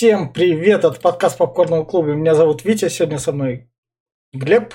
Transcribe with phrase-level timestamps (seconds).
[0.00, 2.12] Всем привет, это подкаст Попкорного клуба.
[2.12, 3.68] Меня зовут Витя, сегодня со мной
[4.32, 4.72] Глеб.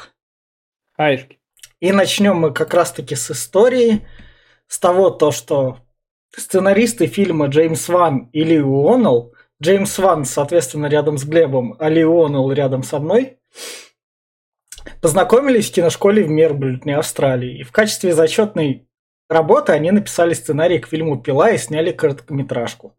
[0.95, 1.39] Хайшки.
[1.79, 4.07] И начнем мы как раз-таки с истории,
[4.67, 5.79] с того, то, что
[6.29, 12.05] сценаристы фильма Джеймс Ван и Ли Уоннелл, Джеймс Ван, соответственно, рядом с Глебом, а Ли
[12.05, 13.39] Уоннелл рядом со мной,
[15.01, 17.61] познакомились в киношколе в Мербольне, Австралии.
[17.61, 18.87] И в качестве зачетной
[19.27, 22.95] работы они написали сценарий к фильму «Пила» и сняли короткометражку.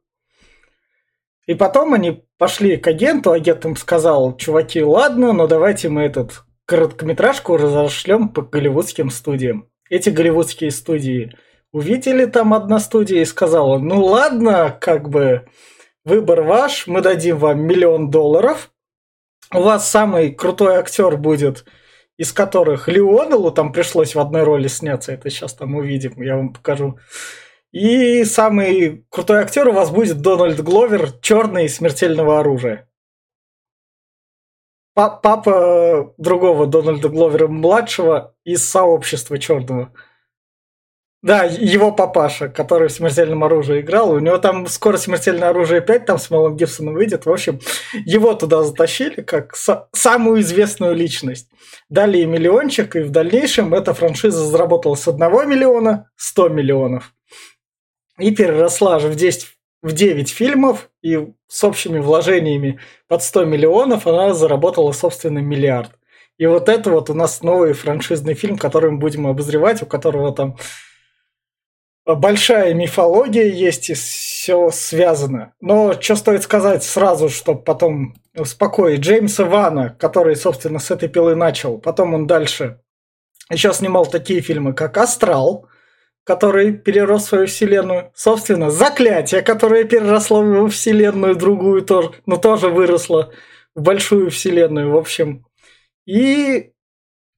[1.46, 6.42] И потом они пошли к агенту, агент им сказал, чуваки, ладно, но давайте мы этот
[6.66, 9.68] короткометражку разошлем по голливудским студиям.
[9.88, 11.36] Эти голливудские студии
[11.72, 15.46] увидели там одна студия и сказала, ну ладно, как бы
[16.04, 18.72] выбор ваш, мы дадим вам миллион долларов,
[19.54, 21.64] у вас самый крутой актер будет,
[22.16, 26.52] из которых Леонелу там пришлось в одной роли сняться, это сейчас там увидим, я вам
[26.52, 26.98] покажу.
[27.72, 32.88] И самый крутой актер у вас будет Дональд Гловер, черный смертельного оружия.
[34.94, 39.92] Папа другого Дональда Гловера младшего из сообщества черного.
[41.22, 44.12] Да, его папаша, который в «Смертельном оружии» играл.
[44.12, 47.26] У него там скоро «Смертельное оружие 5» там с Малым Гибсоном выйдет.
[47.26, 47.58] В общем,
[48.04, 49.56] его туда затащили как
[49.92, 51.50] самую известную личность.
[51.88, 57.12] Дали и миллиончик, и в дальнейшем эта франшиза заработала с 1 миллиона 100 миллионов
[58.18, 64.06] и переросла же в 10 в 9 фильмов, и с общими вложениями под 100 миллионов
[64.06, 65.92] она заработала, собственно, миллиард.
[66.38, 70.34] И вот это вот у нас новый франшизный фильм, который мы будем обозревать, у которого
[70.34, 70.56] там
[72.04, 75.54] большая мифология есть и все связано.
[75.60, 79.00] Но что стоит сказать сразу, чтобы потом успокоить.
[79.00, 82.80] Джеймса Вана, который, собственно, с этой пилы начал, потом он дальше
[83.50, 85.68] еще снимал такие фильмы, как «Астрал»,
[86.26, 88.10] который перерос свою вселенную.
[88.16, 93.32] Собственно, заклятие, которое переросло в вселенную другую тоже, но тоже выросло
[93.76, 95.46] в большую вселенную, в общем.
[96.04, 96.72] И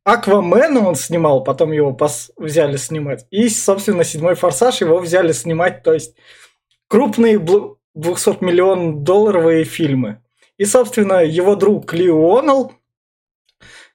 [0.04, 3.26] Аквамена он снимал, потом его пос- взяли снимать.
[3.30, 6.16] И, собственно, седьмой форсаж его взяли снимать, то есть
[6.88, 10.22] крупные 200 миллион долларовые фильмы.
[10.56, 12.72] И, собственно, его друг Ли Уоннелл,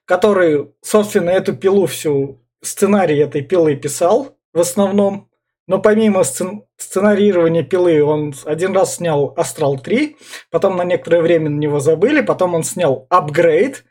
[0.04, 5.28] который, собственно, эту пилу всю, сценарий этой пилы писал, в основном.
[5.66, 10.16] Но помимо сцен- сценарирования пилы, он один раз снял Астрал 3,
[10.50, 13.84] потом на некоторое время на него забыли, потом он снял Апгрейд,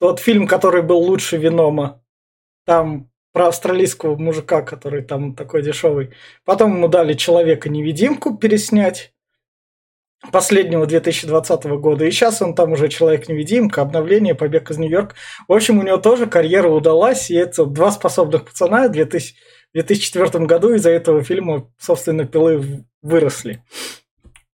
[0.00, 2.02] тот фильм, который был лучше Венома.
[2.64, 6.10] Там про австралийского мужика, который там такой дешевый.
[6.44, 9.12] Потом ему дали Человека-невидимку переснять
[10.30, 12.04] последнего 2020 года.
[12.04, 15.16] И сейчас он там уже Человек-невидимка, обновление, побег из Нью-Йорка.
[15.48, 19.34] В общем, у него тоже карьера удалась, и это два способных пацана 2000
[19.72, 23.62] в 2004 году из-за этого фильма, собственно, пилы выросли.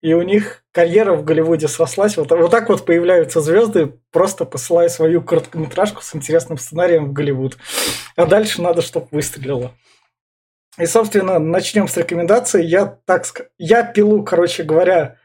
[0.03, 2.17] И у них карьера в Голливуде срослась.
[2.17, 7.57] Вот, вот так вот появляются звезды, просто посылая свою короткометражку с интересным сценарием в Голливуд.
[8.15, 9.75] А дальше надо, чтобы выстрелило.
[10.79, 12.65] И, собственно, начнем с рекомендаций.
[12.65, 13.25] Я так
[13.59, 15.17] я пилу, короче говоря,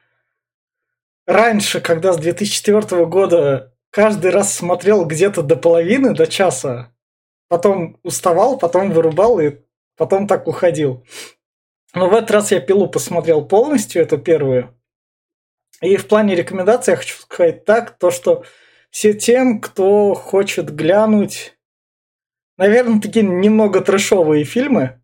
[1.28, 6.94] раньше, когда с 2004 года каждый раз смотрел где-то до половины, до часа,
[7.50, 9.58] потом уставал, потом вырубал и
[9.97, 11.06] потом так уходил.
[11.94, 14.74] Но в этот раз я пилу посмотрел полностью, эту первую.
[15.81, 18.44] И в плане рекомендаций я хочу сказать так, то что
[18.91, 21.57] все тем, кто хочет глянуть,
[22.57, 25.02] наверное, такие немного трэшовые фильмы,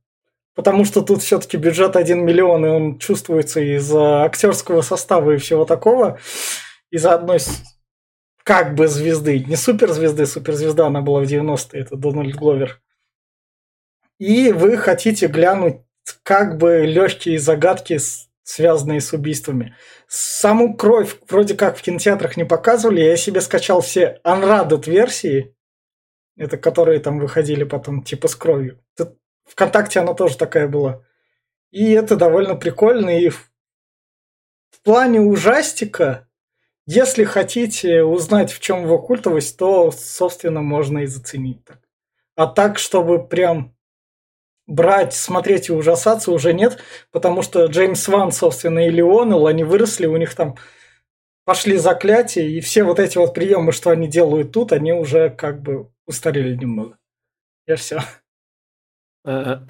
[0.55, 5.65] потому что тут все-таки бюджет 1 миллион, и он чувствуется из-за актерского состава и всего
[5.65, 6.19] такого,
[6.91, 7.39] из-за одной
[8.43, 12.81] как бы звезды, не суперзвезды, суперзвезда она была в 90-е, это Дональд Гловер
[14.19, 15.81] и вы хотите глянуть
[16.23, 17.99] как бы легкие загадки,
[18.43, 19.75] связанные с убийствами.
[20.07, 25.55] Саму кровь вроде как в кинотеатрах не показывали, я себе скачал все unrated версии,
[26.37, 28.79] это которые там выходили потом типа с кровью.
[28.95, 31.03] Тут ВКонтакте она тоже такая была.
[31.71, 33.19] И это довольно прикольно.
[33.19, 33.51] И в,
[34.69, 36.29] в плане ужастика,
[36.85, 41.79] если хотите узнать, в чем его культовость, то, собственно, можно и заценить так.
[42.35, 43.76] А так, чтобы прям
[44.67, 46.77] брать, смотреть и ужасаться уже нет,
[47.11, 50.55] потому что Джеймс Ван, собственно, и Леонел, они выросли, у них там
[51.45, 55.61] пошли заклятия, и все вот эти вот приемы, что они делают тут, они уже как
[55.61, 56.97] бы устарели немного.
[57.65, 58.01] Я все.
[59.23, 59.63] А,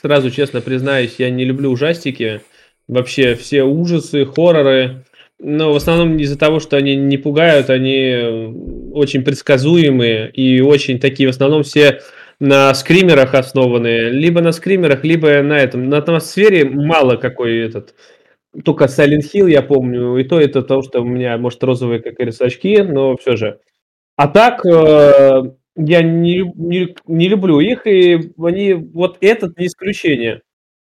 [0.00, 2.40] сразу честно признаюсь, я не люблю ужастики.
[2.86, 5.04] Вообще все ужасы, хорроры.
[5.38, 11.28] Но в основном из-за того, что они не пугают, они очень предсказуемые и очень такие,
[11.28, 12.00] в основном все
[12.40, 15.88] на скримерах основанные, либо на скримерах, либо на этом.
[15.88, 17.94] На атмосфере мало какой этот
[18.64, 22.14] только Silent Hill я помню, и то это то, что у меня, может, розовые, как
[22.14, 23.60] говорится, очки, но все же.
[24.16, 25.42] А так, э,
[25.76, 30.42] я не, не, не люблю их, и они, вот этот не исключение.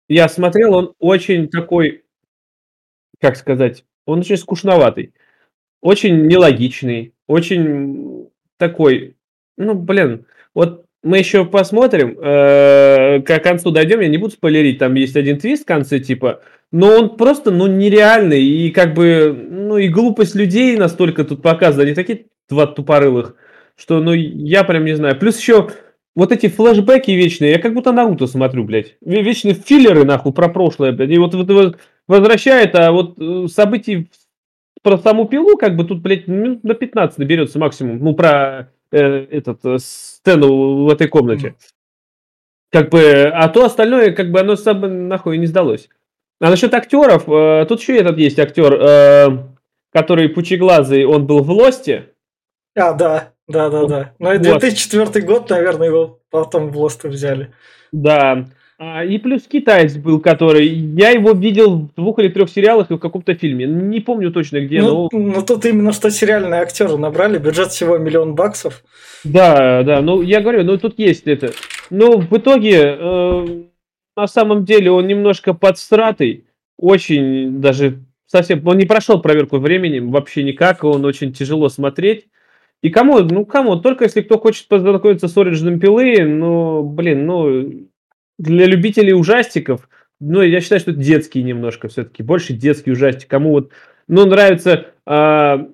[0.09, 2.03] Я смотрел, он очень такой,
[3.19, 5.13] как сказать, он очень скучноватый,
[5.81, 9.15] очень нелогичный, очень такой,
[9.57, 14.93] ну, блин, вот мы еще посмотрим, э, к концу дойдем, я не буду спойлерить, там
[14.95, 19.77] есть один твист в конце, типа, но он просто, ну, нереальный, и как бы, ну,
[19.77, 23.35] и глупость людей настолько тут показана, они такие два тупорылых,
[23.75, 25.17] что, ну, я прям не знаю.
[25.17, 25.69] Плюс еще
[26.15, 28.97] вот эти флешбеки вечные, я как будто Наруто смотрю, блядь.
[29.01, 31.09] Вечные филлеры, нахуй, про прошлое, блядь.
[31.09, 31.77] И вот, вот, вот
[32.07, 34.09] возвращает, а вот э, событий
[34.83, 37.99] про саму пилу, как бы тут, блядь, минут на 15 наберется максимум.
[37.99, 38.97] Ну, про э,
[39.31, 41.55] этот э, сцену в этой комнате.
[42.71, 45.89] Как бы, а то остальное, как бы, оно сам нахуй не сдалось.
[46.39, 49.27] А насчет актеров, э, тут еще этот есть актер, э,
[49.91, 52.13] который пучеглазый, он был в Лосте.
[52.75, 54.13] А, да, да, да, да.
[54.19, 57.53] Ну, это 2004 год, наверное, его потом в Лосты взяли.
[57.91, 58.47] Да.
[58.83, 60.65] А, и плюс китаец был, который...
[60.67, 63.67] Я его видел в двух или трех сериалах и в каком-то фильме.
[63.67, 65.19] Не помню точно где, ну, но...
[65.19, 68.83] Ну, тут именно что сериальные актеры набрали, бюджет всего миллион баксов.
[69.23, 71.51] Да, да, ну, я говорю, ну, тут есть это.
[71.91, 73.45] Но в итоге, э,
[74.17, 76.45] на самом деле, он немножко подстратый,
[76.75, 78.65] очень даже совсем...
[78.67, 82.29] Он не прошел проверку времени вообще никак, он очень тяжело смотреть.
[82.81, 87.71] И кому, ну, кому, только если кто хочет познакомиться с оригином пилы, ну, блин, ну,
[88.41, 89.87] для любителей ужастиков,
[90.19, 93.29] ну, я считаю, что это детский немножко все-таки, больше детский ужастик.
[93.29, 93.71] Кому вот,
[94.07, 95.67] ну, нравится а,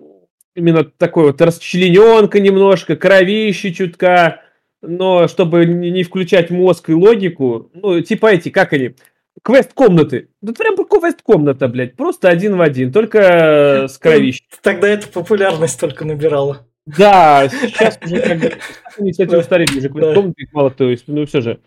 [0.56, 4.42] именно такой вот расчлененка немножко, кровище чутка,
[4.82, 8.96] но чтобы не включать мозг и логику, ну, типа эти, как они,
[9.44, 10.30] квест-комнаты.
[10.42, 14.46] Да прям квест-комната, блядь, просто один в один, только с кровищей.
[14.62, 16.68] Тогда это популярность только набирала.
[16.86, 18.54] Да, сейчас уже как бы,
[19.12, 21.60] кстати, устарели уже квест-комнаты, мало то есть, ну, все же.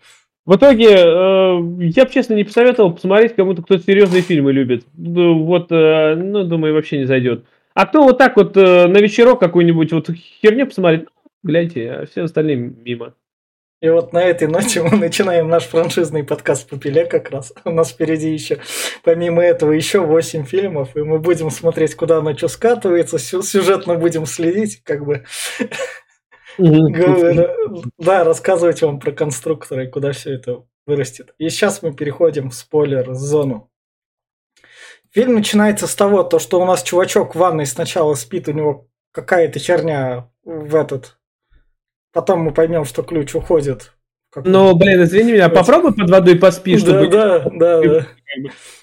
[0.45, 4.85] В итоге, э, я бы, честно, не посоветовал посмотреть кому-то, кто серьезные фильмы любит.
[4.97, 7.45] Ну, вот, э, ну, думаю, вообще не зайдет.
[7.75, 12.05] А кто вот так вот э, на вечерок какую-нибудь вот херню посмотреть, ну, гляньте, а
[12.07, 13.13] все остальные мимо.
[13.81, 17.51] И вот на этой ноте мы начинаем наш франшизный подкаст по пиле как раз.
[17.65, 18.59] У нас впереди еще,
[19.03, 24.27] помимо этого, еще 8 фильмов, и мы будем смотреть, куда оно что скатывается, сюжетно будем
[24.27, 25.23] следить, как бы
[26.57, 31.33] да, рассказывать вам про конструктора и куда все это вырастет.
[31.37, 33.69] И сейчас мы переходим в спойлер-зону.
[35.11, 38.87] Фильм начинается с того, то, что у нас чувачок в ванной сначала спит, у него
[39.11, 41.17] какая-то херня в этот.
[42.13, 43.93] Потом мы поймем, что ключ уходит.
[44.35, 47.07] Ну, блин, извини меня, попробуй под водой поспи, чтобы...
[47.07, 48.07] Да, да, да.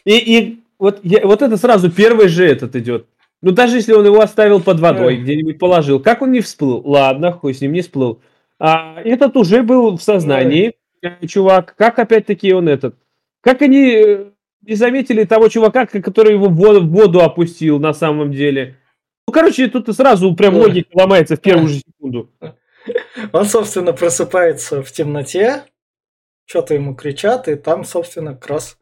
[0.04, 3.06] И, и вот, я, вот это сразу первый же этот идет.
[3.40, 6.82] Ну, даже если он его оставил под водой, где-нибудь положил, как он не всплыл?
[6.84, 8.20] Ладно, хуй с ним не всплыл.
[8.58, 10.74] А этот уже был в сознании,
[11.04, 11.26] mm.
[11.28, 11.74] чувак.
[11.76, 12.96] Как опять-таки он этот?
[13.40, 14.24] Как они э,
[14.62, 18.76] не заметили того чувака, который его в воду, в воду опустил на самом деле?
[19.28, 22.32] Ну, короче, тут сразу прям логика ломается в первую же секунду.
[23.32, 25.64] Он, собственно, просыпается в темноте,
[26.46, 28.78] что-то ему кричат, и там, собственно, как раз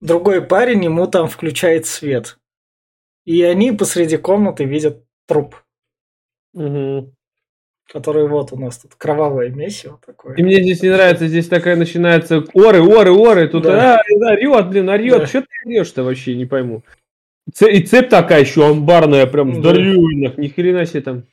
[0.00, 2.38] другой парень ему там включает свет.
[3.24, 5.56] И они посреди комнаты видят труп.
[6.54, 7.14] Угу.
[7.88, 10.36] Который вот у нас тут кровавое месиво такое.
[10.36, 13.48] И мне здесь не нравится, здесь такая начинается оры, оры, оры.
[13.48, 13.96] Тут да.
[13.96, 15.18] а, орет, блин, орет.
[15.20, 15.26] Да.
[15.26, 16.82] Что ты орешь-то вообще, не пойму.
[17.60, 19.72] И цепь такая еще амбарная, прям да.
[19.72, 21.26] ни хрена себе там.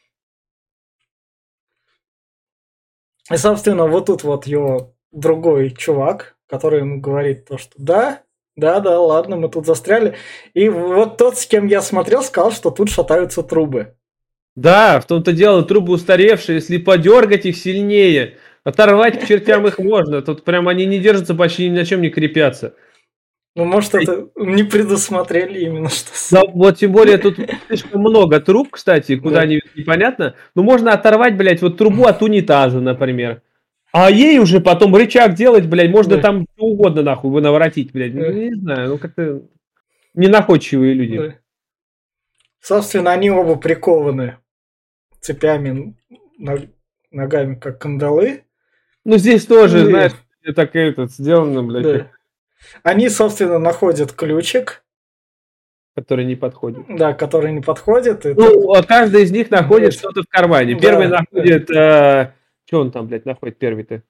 [3.31, 8.23] И, собственно, вот тут вот его другой чувак, который ему говорит то, что да,
[8.59, 10.15] да, да, ладно, мы тут застряли.
[10.53, 13.95] И вот тот, с кем я смотрел, сказал, что тут шатаются трубы.
[14.55, 20.21] Да, в том-то дело, трубы устаревшие, если подергать их сильнее, оторвать к чертям их можно.
[20.21, 22.73] Тут прям они не держатся, почти ни на чем не крепятся.
[23.55, 26.11] Ну, может, это не предусмотрели именно что.
[26.31, 27.37] Да, вот тем более тут
[27.67, 29.41] слишком много труб, кстати, куда да.
[29.41, 30.35] они непонятно.
[30.55, 33.41] Но можно оторвать, блядь, вот трубу от унитаза, например.
[33.91, 36.21] А ей уже потом рычаг делать, блядь, можно да.
[36.21, 38.13] там что угодно нахуй вы наворотить, блядь.
[38.13, 38.19] Да.
[38.19, 39.41] Ну, не знаю, ну как-то
[40.13, 41.17] ненаходчивые люди.
[41.17, 41.35] Да.
[42.61, 44.37] Собственно, они оба прикованы
[45.21, 45.95] цепями
[47.11, 48.43] ногами, как кандалы.
[49.05, 49.85] Ну, здесь тоже, и...
[49.85, 50.11] знаешь,
[50.55, 51.83] так это сделано, блядь.
[51.83, 52.11] Да.
[52.83, 54.83] Они, собственно, находят ключик.
[55.95, 56.85] Который не подходит.
[56.89, 58.25] Да, который не подходит.
[58.25, 59.99] И ну, а каждый из них находит вот.
[59.99, 60.75] что-то в кармане.
[60.79, 61.65] Первый да, находит...
[61.67, 62.21] Да.
[62.21, 62.38] Э,
[62.69, 64.03] что он там, блядь, находит первый-то?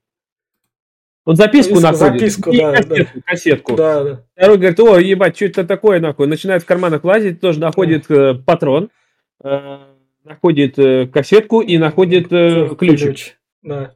[1.26, 2.22] Вот записку Записку, находит.
[2.22, 3.76] записку, и да, кассетку, кассетку.
[3.78, 4.26] Да, да.
[4.36, 6.28] Второй говорит, о, ебать, что это такое, нахуй.
[6.28, 8.90] Начинает в карманах лазить, тоже находит э, патрон,
[9.44, 9.78] э,
[10.26, 13.38] находит э, кассетку и находит э, ключик.
[13.62, 13.96] Да.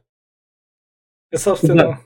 [1.30, 2.00] И, собственно,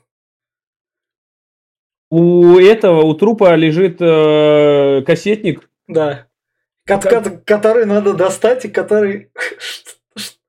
[2.11, 5.69] У этого, у трупа лежит э, кассетник.
[5.87, 6.27] да.
[6.87, 9.31] Ко- Который надо достать, и который...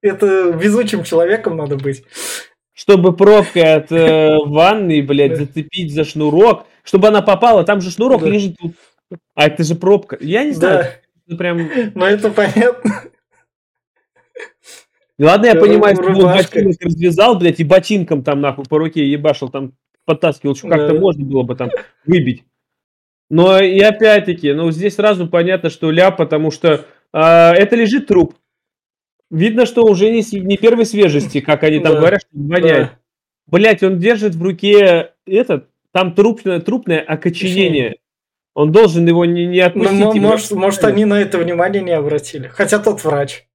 [0.01, 2.03] Это везучим человеком надо быть.
[2.73, 8.21] Чтобы пробкой от э, ванны, блядь, зацепить за шнурок, чтобы она попала, там же шнурок
[8.21, 8.29] Да.
[8.29, 8.55] лежит.
[9.35, 10.17] А это же пробка.
[10.21, 10.85] Я не знаю,
[11.27, 11.69] Да, прям...
[11.95, 13.03] но это понятно.
[15.17, 19.49] Ладно, я понимаю, что он ботинок развязал, блядь, и ботинком там нахуй по руке ебашил,
[19.49, 19.73] там
[20.05, 20.99] подтаскивал, что как-то Да.
[20.99, 21.69] можно было бы там
[22.05, 22.45] выбить.
[23.29, 28.35] Но и опять-таки, ну здесь сразу понятно, что ляп, потому что а, это лежит труп.
[29.31, 31.99] Видно, что уже не, не первой свежести, как они там Да.
[31.99, 32.87] говорят, что воняет.
[32.87, 32.99] Да.
[33.47, 37.97] Блять, он держит в руке этот, там трупное, трупное окоченение.
[38.55, 39.99] Он должен его не, не Ну, отпустить.
[39.99, 42.47] его может, может, они на это внимание не обратили.
[42.47, 43.45] Хотя тот врач.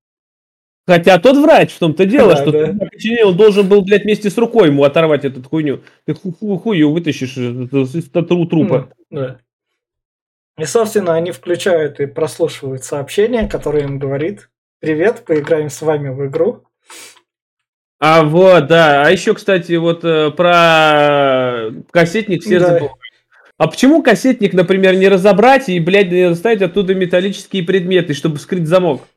[0.86, 3.26] Хотя тот врач в том-то дело, Да, что да.
[3.26, 5.80] он должен был, блядь, вместе с рукой ему оторвать эту хуйню.
[6.04, 8.90] Ты ху- ху- хую вытащишь из из тру- трупа.
[9.10, 9.38] Да.
[10.58, 14.50] И, собственно, они включают и прослушивают сообщение, которое им говорит
[14.84, 16.62] «Привет, поиграем с вами в игру».
[17.98, 19.02] А вот, да.
[19.06, 22.66] А еще, кстати, вот э, про кассетник все Да.
[22.66, 22.92] забывают.
[23.56, 28.66] А почему кассетник, например, не разобрать и, блядь, не доставить оттуда металлические предметы, чтобы скрыть
[28.66, 29.08] замок?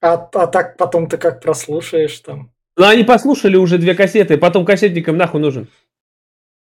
[0.00, 2.50] А, а так потом ты как прослушаешь там.
[2.76, 5.68] Ну, они послушали уже две кассеты, потом кассетникам нахуй нужен.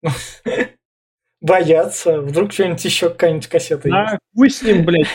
[1.40, 2.20] Боятся.
[2.20, 3.98] Вдруг что-нибудь еще какая-нибудь кассета есть.
[3.98, 5.08] А, хуй с ним, блядь.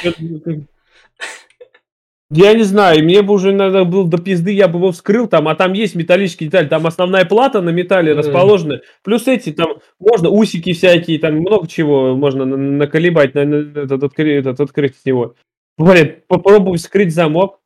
[2.34, 5.48] Я не знаю, мне бы уже надо было до пизды, я бы его вскрыл там,
[5.48, 8.20] а там есть металлические детали, там основная плата на металле Да.
[8.20, 13.80] расположена, плюс эти там можно усики всякие, там много чего можно на- наколебать, на, на-
[13.82, 15.34] этот, откры- этот, открыть с него.
[15.76, 17.60] Блин, попробуй вскрыть замок.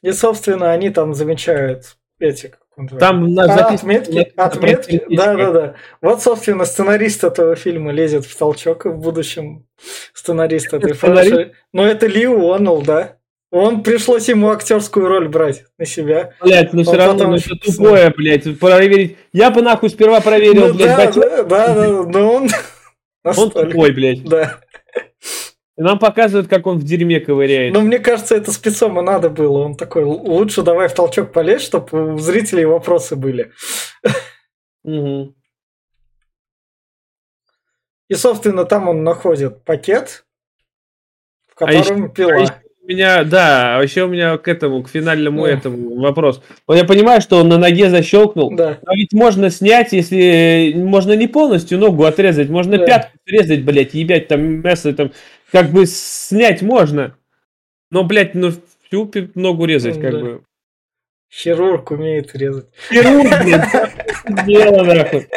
[0.00, 2.52] И, собственно, они там замечают эти...
[2.98, 5.74] Там на А, отметки, отметки, да, да, да.
[6.00, 9.66] Вот, собственно, сценарист этого фильма лезет в толчок в будущем.
[10.14, 11.52] Сценарист этой франшизы.
[11.72, 13.16] Но это Ли Уоннелл, да.
[13.50, 16.32] Он пришлось ему актерскую роль брать на себя.
[16.40, 19.18] Блять, но все Он равно потом ну, это тупое, блядь, проверить.
[19.34, 22.48] Я бы нахуй сперва проверил, Ну блядь, да, да, да, да, но он...
[23.24, 24.24] он тупой, блядь.
[24.24, 24.60] Да.
[25.78, 27.72] И нам показывают, как он в дерьме ковыряет.
[27.72, 29.58] Но мне кажется, это спецом и надо было.
[29.64, 33.52] Он такой, «Л- лучше давай в толчок полезь, чтобы у зрителей вопросы были.
[34.84, 35.34] Мгм.
[38.08, 40.24] И, собственно, там он находит пакет,
[41.56, 42.32] в А котором пила.
[42.34, 42.52] А ещё
[42.82, 45.50] у меня, да, а еще у меня к этому, к финальному Да.
[45.52, 46.42] этому вопрос.
[46.66, 48.78] Вот я понимаю, что он на ноге защелкнул, Да.
[48.84, 52.84] но ведь можно снять, если можно не полностью ногу отрезать, можно Да.
[52.86, 55.12] пятку срезать, блядь, ебять там мясо там,
[55.52, 57.16] как бы снять можно.
[57.90, 58.50] Но, блядь, ну
[58.88, 60.18] всю ногу резать, как Да.
[60.20, 60.42] бы.
[61.30, 62.66] Хирург умеет резать.
[62.90, 65.28] Хирург, блядь, что дело, нахуй.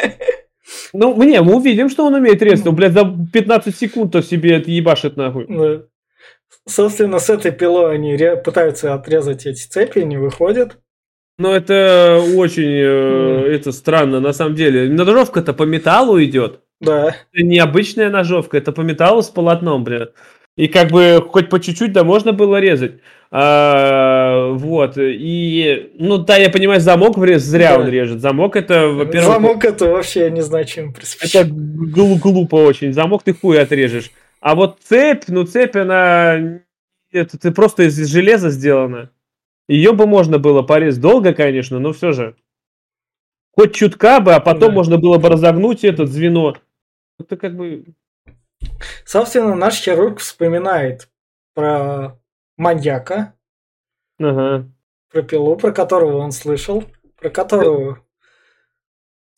[0.92, 2.66] Ну, мне, мы увидим, что он умеет резать.
[2.66, 5.46] Он, блядь, за 15 секунд-то себе это ебашит, нахуй.
[5.48, 5.82] Да.
[6.68, 10.78] Собственно, с этой пилой они ре- пытаются отрезать эти цепи, не выходят.
[11.38, 14.88] Ну, это очень, э, это странно, на самом деле.
[14.88, 16.60] Ножовка-то по металлу идет.
[16.80, 17.08] Да.
[17.32, 20.08] Это необычная ножовка, это по металлу с полотном, бля.
[20.56, 23.00] И как бы хоть по чуть-чуть, да, можно было резать.
[23.30, 24.94] А, вот.
[24.96, 27.80] И, ну, да, я понимаю, замок врез, зря Да.
[27.80, 28.20] он режет.
[28.20, 32.92] Замок это, во-первых, Замок это вообще я не знаю, чем это глу- глупо очень.
[32.92, 34.10] Замок ты хуй отрежешь.
[34.40, 36.60] А вот цепь, ну, цепь, она,
[37.12, 39.10] это ты просто из железа сделана.
[39.68, 42.36] Ее бы можно было порезать долго, конечно, но все же.
[43.54, 44.74] Хоть чутка бы, а потом Да.
[44.74, 46.54] можно было бы разогнуть это звено.
[47.18, 47.84] Это как бы...
[49.04, 51.08] Собственно, наш хирург вспоминает
[51.54, 52.18] про
[52.56, 53.34] маньяка,
[54.18, 54.68] Ага.
[55.10, 56.84] про пилу, про которого он слышал,
[57.16, 58.02] про которую...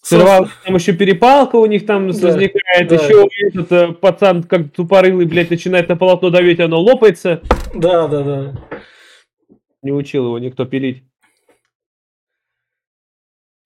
[0.00, 2.94] Сперва там еще перепалка у них там Да, возникает, да.
[2.94, 7.42] еще этот э, пацан как тупорылый, блядь, начинает на полотно давить, оно лопается.
[7.74, 8.68] Да, да, да.
[9.82, 11.02] Не учил его никто пилить.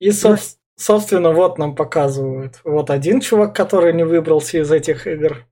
[0.00, 2.60] И, соб- собственно, вот нам показывают.
[2.64, 5.46] Вот один чувак, который не выбрался из этих игр.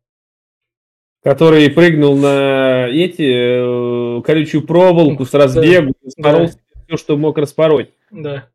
[1.23, 7.91] Который прыгнул на эти э, колючую проволоку с разбегу, распорол все, что мог распороть.
[8.11, 8.49] Да.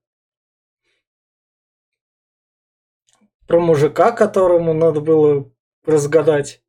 [3.48, 5.48] Про мужика, которому надо было
[5.86, 6.64] разгадать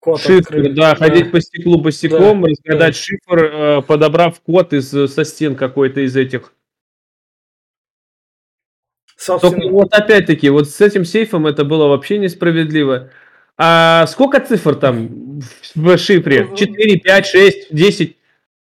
[0.00, 0.74] код Шифр, открыть.
[0.74, 6.00] да, ходить по стеклу босиком, Да, разгадать шифр, э, подобрав код из, со стен какой-то
[6.00, 6.52] из этих.
[9.20, 9.60] Собственно...
[9.60, 13.10] Только вот опять-таки, вот с этим сейфом это было вообще несправедливо.
[13.58, 15.40] А сколько цифр там
[15.74, 16.48] в шифре?
[16.56, 18.16] 4, 5, 6, 10?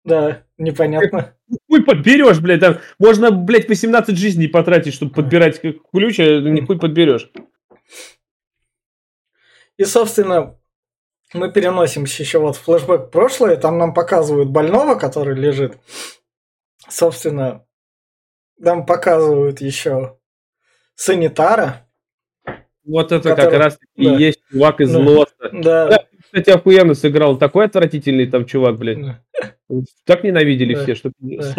[0.04, 1.36] Да, непонятно.
[1.70, 6.78] Хуй подберешь, блядь, там можно, блядь, 18 жизней потратить, чтобы подбирать ключ, а не хуй
[6.78, 7.32] подберешь.
[9.78, 10.60] И, собственно,
[11.34, 15.78] мы переносимся еще вот в флешбэк прошлое, там нам показывают больного, который лежит.
[16.90, 17.66] Собственно,
[18.58, 20.18] нам показывают еще
[21.02, 21.88] санитара.
[22.84, 23.52] Вот это который...
[23.52, 24.16] как раз и да.
[24.16, 25.00] есть чувак из да.
[25.00, 25.50] Лоста.
[25.52, 25.88] Да.
[25.88, 26.06] да.
[26.24, 27.38] Кстати, охуенно сыграл.
[27.38, 29.02] Такой отвратительный там чувак, блядь.
[29.02, 29.22] Да.
[30.06, 30.84] Так ненавидели да.
[30.84, 31.12] все, что...
[31.20, 31.56] Да.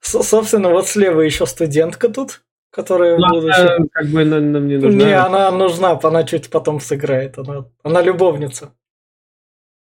[0.00, 3.88] Собственно, вот слева еще студентка тут, которая ну, в будущем...
[3.92, 5.04] как бы нам не нужна.
[5.04, 7.38] Не, она нужна, она чуть потом сыграет.
[7.38, 8.74] Она, она любовница.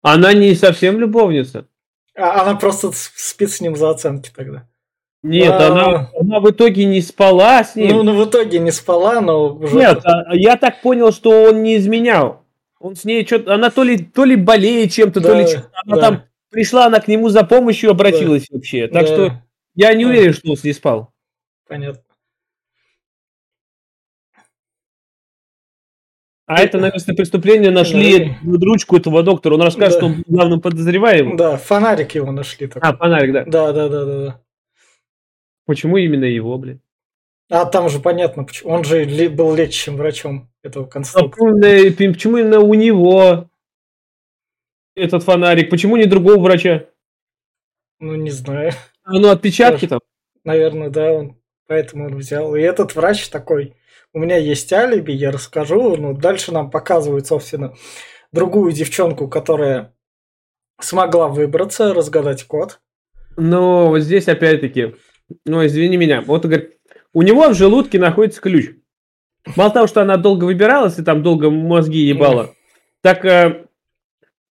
[0.03, 1.67] Она не совсем любовница.
[2.15, 4.69] А, она просто спит с ним за оценки тогда.
[5.23, 5.67] Нет, а...
[5.67, 7.89] она, она в итоге не спала с ним.
[7.89, 9.77] Ну, ну, в итоге не спала, но уже...
[9.77, 12.45] Нет, а, я так понял, что он не изменял.
[12.79, 13.55] Он с ней что-то...
[13.55, 15.71] Она то ли, то ли болеет чем-то, да, то ли что-то...
[15.85, 16.03] Она да.
[16.03, 18.57] там пришла, она к нему за помощью обратилась да.
[18.57, 18.87] вообще.
[18.87, 19.07] Так да.
[19.07, 19.43] что
[19.75, 21.13] я не уверен, что он с ней спал.
[21.69, 22.03] Понятно.
[26.47, 28.67] А это на место преступления нашли да.
[28.67, 29.55] ручку этого доктора.
[29.55, 29.99] Он расскажет, да.
[29.99, 31.37] что он главным подозреваемым.
[31.37, 32.69] Да, фонарик его нашли.
[32.69, 32.89] Такой.
[32.89, 33.45] А, фонарик, да.
[33.45, 34.17] Да, да, да, да.
[34.25, 34.41] да.
[35.69, 36.81] Почему именно его, блин?
[37.51, 38.73] А там же понятно, почему.
[38.73, 41.51] Он же был лечащим врачом этого конструктора.
[41.51, 43.51] А почему именно у него
[44.97, 45.69] этот фонарик?
[45.69, 46.87] Почему не другого врача?
[48.01, 48.73] Ну, не знаю.
[49.05, 50.01] А, ну, отпечатки там?
[50.43, 52.57] Наверное, да, он, поэтому он взял.
[52.57, 53.77] И этот врач такой,
[54.15, 55.99] у меня есть алиби, я расскажу.
[55.99, 57.75] Ну, дальше нам показывают, собственно,
[58.33, 59.95] другую девчонку, которая
[60.81, 62.81] смогла выбраться, разгадать код.
[63.37, 64.95] Ну, вот здесь опять-таки,
[65.45, 66.77] ну, извини меня, вот говорит,
[67.13, 68.71] у него в желудке находится ключ.
[69.57, 72.55] Мало того, что она долго выбиралась и там долго мозги ебала,
[73.03, 73.67] так, э,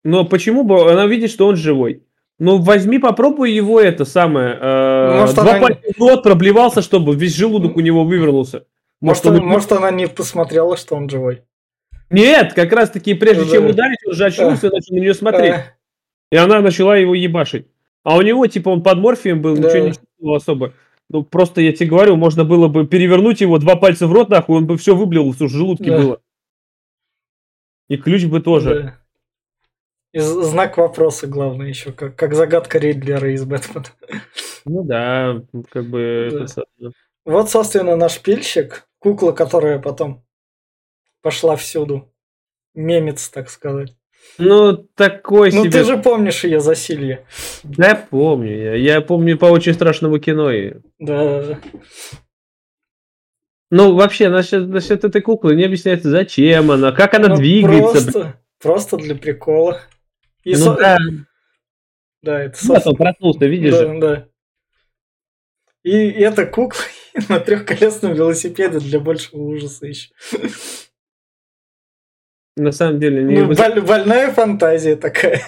[0.04, 2.04] но почему бы, она видит, что он живой.
[2.38, 5.60] Ну, возьми, попробуй его это самое, э, Может, два она...
[5.60, 8.66] пальца в проблевался, чтобы весь желудок у него вывернулся.
[9.00, 9.48] Может, может, он...
[9.48, 11.42] может, она не посмотрела, что он живой.
[12.10, 13.50] Нет, как раз таки, прежде да.
[13.50, 15.54] чем ударить, он же очнулся и начал на нее смотреть.
[16.30, 17.66] И она начала его ебашить.
[18.02, 19.68] А у него, типа, он под морфием был, да.
[19.68, 19.92] ничего не
[20.32, 20.72] особо.
[21.10, 24.56] Ну, просто я тебе говорю, можно было бы перевернуть его, два пальца в рот, нахуй,
[24.56, 25.98] он бы все выблевал, все в желудке да.
[25.98, 26.20] было.
[27.88, 28.82] И ключ бы тоже.
[28.82, 29.00] Да.
[30.12, 33.86] И знак вопроса, главное, еще, как, как загадка Ридлера из Бэтмена.
[34.64, 36.28] Ну да, как бы...
[36.32, 36.44] Да.
[36.44, 36.92] Это...
[37.24, 40.24] Вот, собственно, наш пильщик, кукла, которая потом
[41.20, 42.12] пошла всюду.
[42.74, 43.96] Мемец, так сказать.
[44.38, 45.64] Ну, такой ну, себе...
[45.64, 47.24] Ну, ты же помнишь ее засилье.
[47.62, 48.56] Да, помню.
[48.56, 50.50] Я, я помню по очень страшному кино.
[50.98, 51.58] Да.
[53.70, 58.12] Ну, вообще, насчет, насчет этой куклы не объясняется, зачем она, как она ну, двигается.
[58.12, 59.80] Просто, просто для прикола.
[60.44, 60.74] И ну, со...
[60.76, 60.98] да.
[62.22, 62.74] Да, это со...
[62.74, 64.00] Да, он проснулся, видишь да, же?
[64.00, 64.28] Да.
[65.82, 66.80] И эта кукла
[67.28, 70.10] на трехколесном велосипеде для большего ужаса еще.
[72.56, 73.22] На самом деле...
[73.24, 73.42] Не...
[73.42, 75.42] Ну, боль, больная фантазия такая.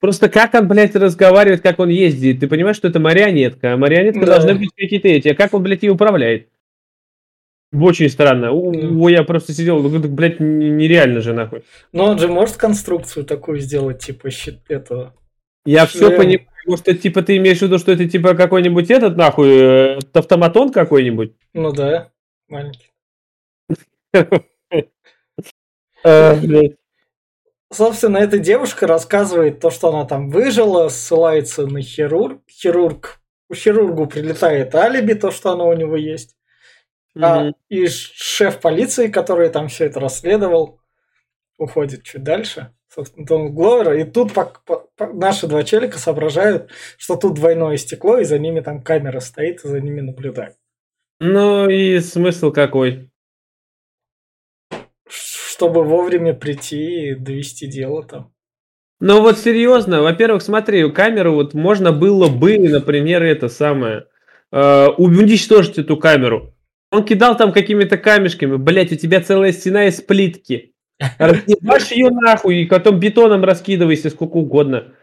[0.00, 2.40] Просто как он, блядь, разговаривает, как он ездит.
[2.40, 3.74] Ты понимаешь, что это марионетка.
[3.74, 4.38] А марионетка да.
[4.38, 5.28] должны быть какие-то эти.
[5.28, 6.48] А как он, блядь, ее управляет?
[7.72, 8.50] Очень странно.
[8.52, 11.62] О, я просто сидел, блядь, нереально же нахуй.
[11.92, 15.14] Но он же может конструкцию такую сделать, типа щит этого.
[15.64, 19.48] Я все понимаю, что типа ты имеешь в виду, что это типа какой-нибудь этот нахуй
[19.48, 21.32] э, автоматон какой-нибудь?
[21.54, 22.10] Ну да,
[22.48, 22.90] маленький.
[26.04, 26.38] А,
[27.72, 32.40] Собственно, эта девушка рассказывает то, что она там выжила, ссылается на хирург.
[32.50, 33.20] Хирург.
[33.48, 36.36] У хирургу прилетает алиби, то, что оно у него есть.
[37.16, 37.22] Mm-hmm.
[37.24, 40.80] А, и шеф полиции, который там все это расследовал,
[41.56, 42.74] уходит чуть дальше.
[42.88, 43.98] Собственно, Дон Гловера.
[43.98, 48.38] И тут по, по, по, наши два челика соображают, что тут двойное стекло, и за
[48.38, 50.56] ними там камера стоит, и за ними наблюдают.
[51.20, 53.11] Ну и смысл какой?
[55.62, 58.32] Чтобы вовремя прийти и довести дело там.
[58.98, 64.06] Ну вот серьезно, во-первых, смотри, камеру вот можно было бы, например, это самое,
[64.50, 66.52] э, уничтожить эту камеру.
[66.90, 70.74] Он кидал там какими-то камешками, блять, у тебя целая стена из плитки.
[71.18, 74.94] Разъебашь ее нахуй и потом бетоном раскидывайся сколько угодно.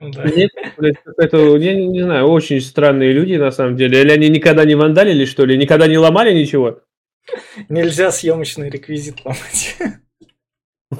[0.00, 0.24] Ну да.
[0.24, 4.00] Нет, блядь, это, я не, не знаю, очень странные люди на самом деле.
[4.00, 5.56] Или они никогда не вандалили, что ли?
[5.56, 6.82] Никогда не ломали ничего?
[7.68, 9.76] Нельзя съемочный реквизит ломать.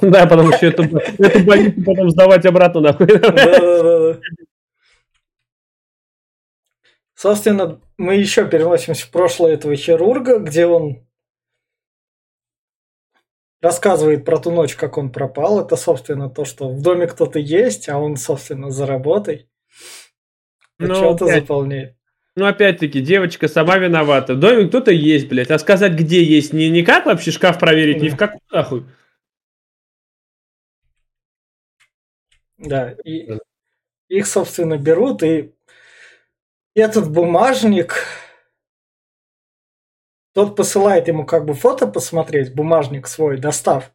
[0.01, 3.07] Да, потому что эту, эту больницу потом сдавать обратно нахуй.
[3.07, 4.19] Да, да, да.
[7.15, 11.07] Собственно, мы еще переносимся в прошлое этого хирурга, где он
[13.61, 15.61] рассказывает про ту ночь, как он пропал.
[15.61, 19.49] Это, собственно, то, что в доме кто-то есть, а он, собственно, за работой.
[20.79, 21.96] Ну, опять- заполняет.
[22.37, 24.35] Ну, опять-таки, девочка сама виновата.
[24.35, 25.49] В доме кто-то есть, блядь.
[25.49, 28.15] А сказать, где есть, не, не как вообще шкаф проверить, ни Да.
[28.15, 28.85] в какую нахуй.
[32.59, 33.27] Да, и
[34.07, 35.55] их, собственно, берут, и
[36.75, 38.05] этот бумажник,
[40.35, 43.91] тот посылает ему как бы фото посмотреть, бумажник свой, достав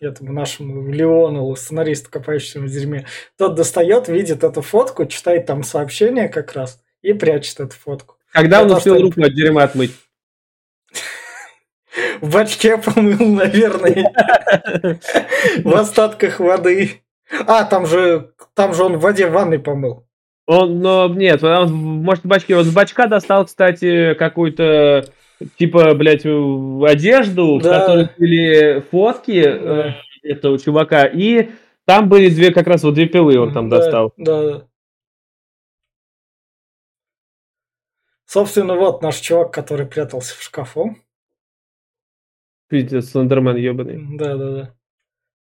[0.00, 3.06] этому нашему Леону, сценаристу, копающемуся в дерьме.
[3.36, 8.16] Тот достает, видит эту фотку, читает там сообщение как раз и прячет эту фотку.
[8.32, 9.92] Когда он успел руку от дерьма отмыть?
[12.20, 14.12] В бачке помыл, наверное,
[15.64, 17.02] в остатках воды.
[17.46, 20.06] А, там же, там же он в воде в ванной помыл.
[20.46, 22.56] Он, но нет, он, может, в бачке.
[22.56, 25.06] Вот с бачка достал, кстати, какую-то,
[25.58, 27.80] типа, блядь, одежду, в Да.
[27.80, 31.50] которой были фотки э, этого чувака, и
[31.86, 34.12] там были две, как раз вот две пилы он там Да, достал.
[34.16, 34.62] Да, да.
[38.32, 40.96] Собственно, вот наш чувак, который прятался в шкафу.
[42.68, 44.16] Пиздец, Слендермен ебаный.
[44.16, 44.74] Да, да, да.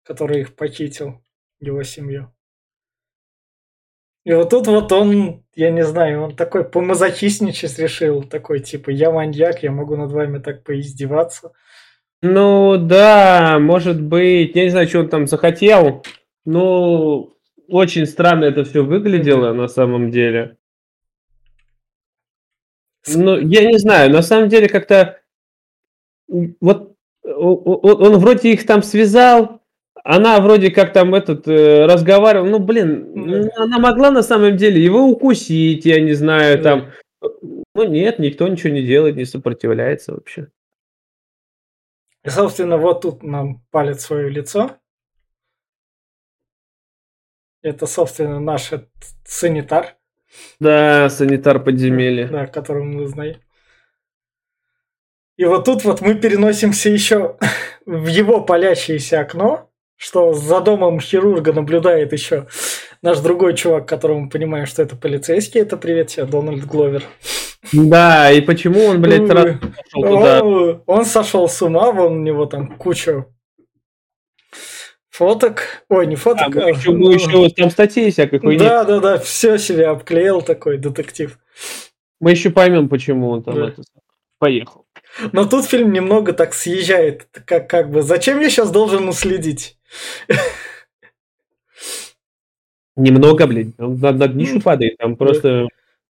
[0.04, 1.22] Который их похитил,
[1.60, 2.34] его семью.
[4.24, 8.24] И вот тут вот он, я не знаю, он такой помазохистничать решил.
[8.24, 11.52] Такой, типа, я маньяк, я могу над вами так поиздеваться.
[12.22, 16.06] Ну, да, может быть, я не знаю, что он там захотел,
[16.46, 17.34] но
[17.68, 20.57] очень странно это все выглядело на самом деле.
[23.08, 25.20] Ну, я не знаю, на самом деле как-то
[26.28, 29.62] вот он вроде их там связал,
[30.04, 34.82] она вроде как там этот э, разговаривал, ну, блин, ну, она могла на самом деле
[34.82, 36.92] его укусить, я не знаю, там,
[37.22, 40.48] ну, нет, никто ничего не делает, не сопротивляется вообще.
[42.24, 44.78] И, собственно, вот тут нам палит свое лицо.
[47.62, 48.90] Это, собственно, наш этот
[49.26, 49.97] санитар.
[50.60, 52.28] Да, санитар подземелья.
[52.28, 53.38] Да, которого мы знаем.
[55.38, 57.38] И вот тут вот мы переносимся еще
[57.86, 62.48] в его палящееся окно, что за домом хирурга наблюдает еще
[63.02, 65.62] наш другой чувак, которого мы понимаем, что это полицейский.
[65.62, 67.04] Это привет тебе, Дональд Гловер.
[67.72, 70.44] Да, и почему он, блядь, Ой, сразу пошел туда?
[70.44, 73.26] Он, он сошел с ума, вон у него там куча
[75.18, 75.84] фоток.
[75.90, 78.60] Ой, не А, фоток, мы а, еще, мы еще там статей всякой хуйни.
[78.60, 81.40] Да, да, да, все себе обклеил такой детектив.
[82.20, 83.68] Мы еще поймем, почему он там Да.
[83.70, 83.82] это,
[84.40, 84.86] поехал.
[85.32, 89.80] Но тут фильм немного так съезжает, как, как бы, зачем я сейчас должен уследить?
[92.96, 95.68] Немного, блядь, он на, на падает, там просто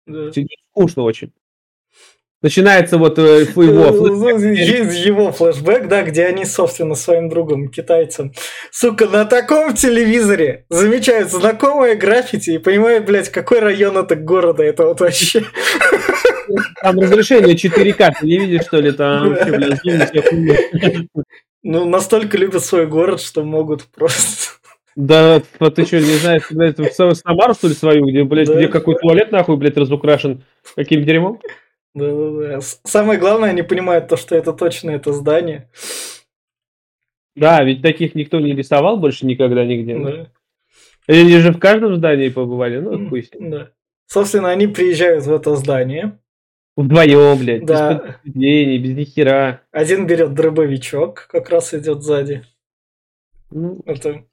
[0.07, 0.31] Да.
[0.71, 1.31] скучно очень.
[2.45, 8.33] Начинается вот э, его Ну, Есть его флешбэк, да, где они, собственно, своим другом, китайцем,
[8.71, 14.85] сука, на таком телевизоре замечают знакомое граффити и понимают, блядь, какой район это города, это
[14.85, 15.43] вот вообще.
[16.83, 21.07] там разрешение 4К, ты не видишь, что ли, там вообще, блядь.
[21.63, 24.51] Ну, настолько любят свой город, что могут просто...
[24.95, 28.49] Да, вот ты что, не знаешь, блядь, в Са- Самару, что ли, свою, где, блядь,
[28.49, 28.53] Да.
[28.53, 30.43] где какой туалет, нахуй, блядь, разукрашен
[30.75, 31.39] каким дерьмом?
[31.95, 32.61] Да-да-да.
[32.61, 35.69] С- Самое главное, они понимают то, что это точно это здание.
[37.35, 39.97] Да, ведь таких никто не рисовал больше никогда нигде.
[39.97, 40.27] Да.
[41.07, 43.49] Они же в каждом здании побывали, ну, хуй с ним.
[43.51, 43.71] Да.
[44.07, 46.19] Собственно, они приезжают в это здание.
[46.77, 47.93] Вдвоем, блядь, Да.
[47.93, 49.61] без предупреждений, без нихера.
[49.71, 52.43] Один берет дробовичок, как раз идет сзади.
[53.51, 54.25] Ну, Это...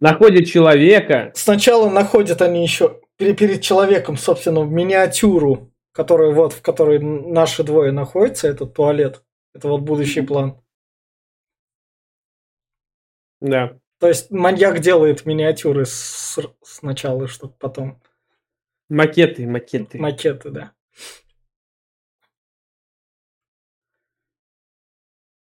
[0.00, 7.62] находит человека, Сначала находят они еще перед, человеком, собственно, миниатюру, которая вот, в которой наши
[7.64, 9.22] двое находятся, этот туалет.
[9.54, 10.58] Это вот будущий план.
[13.40, 13.78] да.
[13.98, 18.00] То есть маньяк делает миниатюры с- сначала, чтобы потом
[18.88, 19.98] Макеты, макеты.
[19.98, 20.72] макеты, да.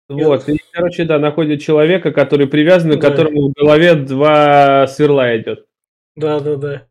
[0.10, 3.10] Вот, и, короче, да, находит человека, который привязан, к Да.
[3.10, 5.67] которому в голове два сверла идет.
[6.15, 6.88] Да, да, да.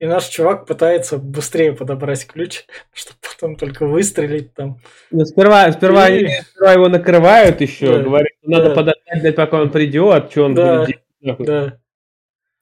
[0.00, 4.80] И наш чувак пытается быстрее подобрать ключ, чтобы потом только выстрелить там.
[5.10, 8.02] Ну, сперва, сперва, И- они, сперва его накрывают еще, Да.
[8.02, 8.74] говорят, что надо Да.
[8.74, 10.80] подождать, пока он придет, что он Да.
[10.86, 11.46] будет делать.
[11.46, 11.78] Да.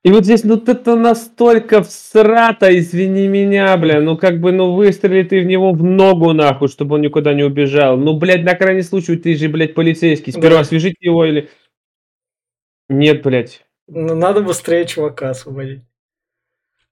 [0.04, 5.22] И вот здесь, ну, это настолько всрато, извини меня, бля, ну, как бы, ну, выстрели
[5.22, 7.96] ты в него в ногу, нахуй, чтобы он никуда не убежал.
[7.96, 10.64] Ну, блядь, на крайний случай, ты же, блядь, полицейский, сперва Да.
[10.64, 11.50] свяжите его или...
[12.88, 13.64] Нет, блядь.
[13.86, 15.82] Ну, Надо быстрее чувака освободить.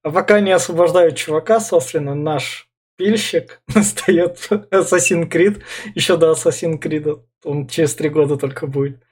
[0.06, 4.38] А пока не освобождают чувака, собственно, наш пильщик настает
[4.70, 5.64] Assassin's Creed.
[5.96, 9.02] Еще до Assassin's Creed он через три года только будет.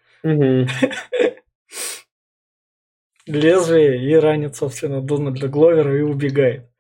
[3.27, 6.71] Лезвие и ранит, собственно, Дональда Гловера и убегает.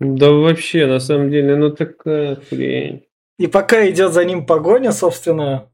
[0.00, 3.06] Да вообще, на самом деле, ну такая хрень.
[3.38, 5.70] И пока идет за ним погоня, собственно,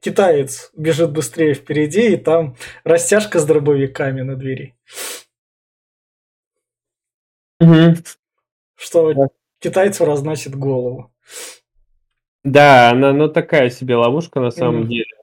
[0.00, 4.74] китаец бежит быстрее впереди, и там растяжка с дробовиками на двери.
[7.62, 7.96] Мгм.
[8.76, 9.26] Что Да.
[9.60, 11.12] китайцу разносит голову.
[12.44, 14.88] Да, она, ну такая себе ловушка на самом Мгм.
[14.88, 15.14] деле.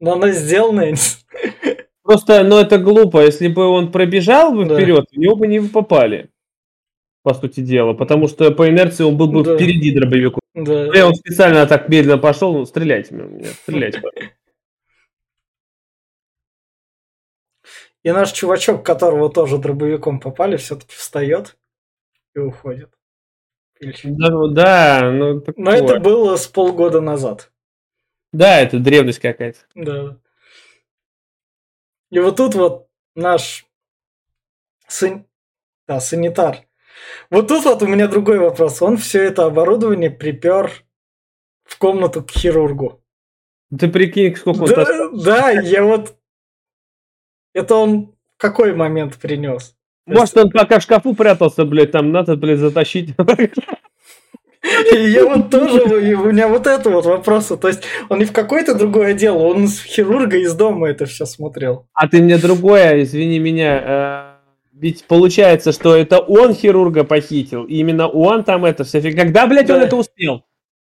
[0.00, 0.92] Но она сделана.
[2.02, 4.76] Просто, ну это глупо, если бы он пробежал бы Да.
[4.76, 6.30] вперед, в него бы не попали.
[7.22, 9.56] По сути дела, потому что по инерции он был бы Да.
[9.56, 10.40] впереди дробовику.
[10.54, 10.84] Да.
[10.94, 14.02] Я он специально так медленно пошел, ну стреляйте меня, стреляйте.
[18.04, 21.56] И наш чувачок, которого тоже дробовиком попали, все-таки встает
[22.34, 22.92] и уходит.
[23.78, 24.16] Пильщик.
[24.16, 25.76] Да, ну да, ну Но такое.
[25.76, 27.50] это было с полгода назад.
[28.32, 29.58] Да, это древность какая-то.
[29.74, 30.18] Да.
[32.10, 33.66] И вот тут вот наш
[34.86, 35.26] сан-
[35.88, 36.66] да, санитар.
[37.30, 38.80] Вот тут вот у меня другой вопрос.
[38.82, 40.84] Он все это оборудование припер
[41.64, 43.00] в комнату к хирургу.
[43.76, 45.22] Ты прикинь, сколько он Да, таскал.
[45.22, 46.16] да, я вот...
[47.52, 49.76] Это он в какой момент принес?
[50.06, 53.14] Может, он пока в шкафу прятался, блядь, там надо, блядь, затащить.
[54.92, 57.56] Я вот тоже, у меня вот это вот вопросы.
[57.58, 61.26] То есть он не в какое-то другое дело, он с хирурга из дома это все
[61.26, 61.86] смотрел.
[61.92, 63.82] А ты мне другое, извини меня.
[63.84, 67.64] э, Ведь получается, что это он хирурга похитил.
[67.64, 69.02] И именно он там это все.
[69.12, 70.44] Когда, блядь, он это успел?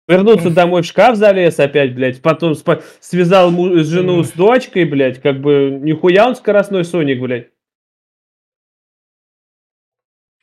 [0.08, 2.22] Вернуться домой в шкаф залез опять, блядь.
[2.22, 5.20] Потом спа- связал му- жену с дочкой, блядь.
[5.20, 7.48] Как бы нихуя он скоростной Соник, блядь.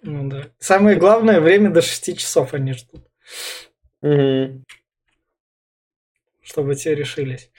[0.03, 0.49] Ну да.
[0.59, 3.07] Самое главное, время до 6 часов они ждут,
[4.01, 4.65] Мгм.
[6.41, 7.49] чтобы те решились.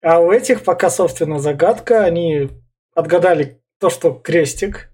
[0.00, 2.04] А у этих пока, собственно, загадка.
[2.04, 2.48] Они
[2.94, 4.90] отгадали то, что крестик.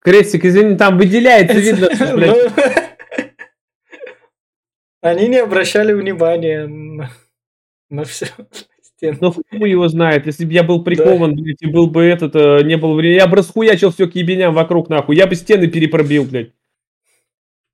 [0.00, 1.88] Крестик, извини, там выделяется, видно.
[2.00, 2.50] Ну,
[5.00, 7.10] Они не обращали внимания на,
[7.90, 8.04] на
[8.96, 9.16] все.
[9.20, 10.26] Ну, хуй его знает.
[10.26, 13.26] Если бы я был прикован, блядь, и был бы этот, э, не был времени, я
[13.26, 15.16] бы расхуячил все к ебеням вокруг, нахуй.
[15.16, 16.52] Я бы стены перепробил, блядь.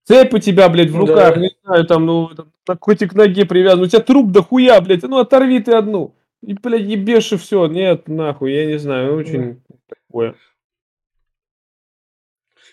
[0.05, 1.41] Цепь у тебя, блядь, в руках, Да.
[1.41, 2.31] не знаю, там, ну,
[2.65, 3.83] так хоть и к ноге привязан.
[3.83, 6.17] У тебя труп до хуя, блядь, ну, оторви ты одну.
[6.43, 7.67] И, блядь, ебешь и все.
[7.67, 10.35] Нет, нахуй, я не знаю, очень такое.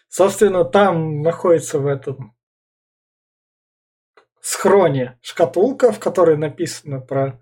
[0.08, 2.34] Собственно, там находится в этом
[4.42, 7.40] схроне шкатулка, в которой написано про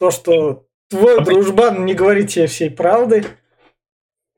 [0.00, 3.24] то, что твой А дружбан не говорит тебе всей правды.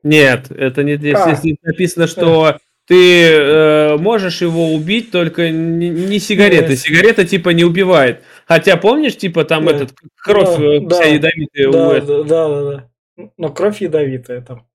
[0.03, 1.17] Нет, это не здесь.
[1.17, 1.33] А.
[1.33, 6.71] Здесь написано, что ты э, можешь его убить, только не, не сигареты.
[6.71, 6.79] Нет.
[6.79, 8.21] Сигарета типа не убивает.
[8.45, 9.71] Хотя помнишь, типа там Да.
[9.71, 10.95] этот кровь Да, э, да.
[10.99, 12.23] вся ядовитая у Да, этого.
[12.25, 12.71] да, да, да,
[13.17, 13.29] да.
[13.37, 14.67] Но кровь ядовитая там.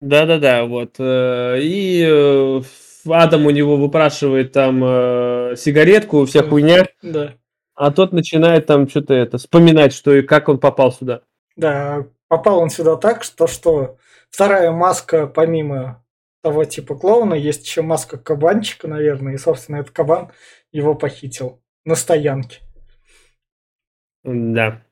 [0.00, 0.94] Да-да-да, вот.
[0.98, 2.62] э, И э,
[3.06, 7.34] Адам у него выпрашивает там э, сигаретку, вся хуйня, Да.
[7.80, 11.22] А тот начинает там что-то это вспоминать, что и как он попал сюда.
[11.56, 13.96] Да, попал он сюда так, что, что
[14.28, 16.04] вторая маска, помимо
[16.42, 20.30] того типа клоуна, есть еще маска кабанчика, наверное, и, собственно, этот кабан
[20.72, 22.58] его похитил на стоянке.
[24.24, 24.82] Да.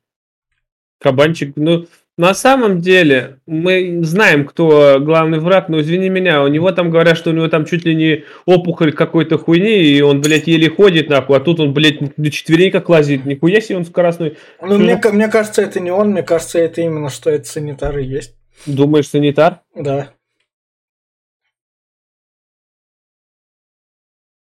[0.99, 1.85] Кабанчик, ну,
[2.19, 7.15] на самом деле, мы знаем, кто главный враг, но извини меня, у него там говорят,
[7.17, 11.07] что у него там чуть ли не опухоль какой-то хуйни, и он, блядь, еле ходит,
[11.07, 13.23] нахуй, а тут он, блядь, на четвереньках лазит.
[13.23, 14.37] Нихуя себе он скоростной.
[14.61, 18.35] Ну, мне, мне кажется, это не он, мне кажется, это именно, что это санитары есть.
[18.65, 19.61] Думаешь, санитар?
[19.73, 20.11] Да.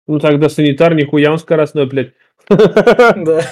[0.06, 2.12] Ну, тогда санитар, нихуя он скоростной, блядь.
[2.48, 3.42] Да.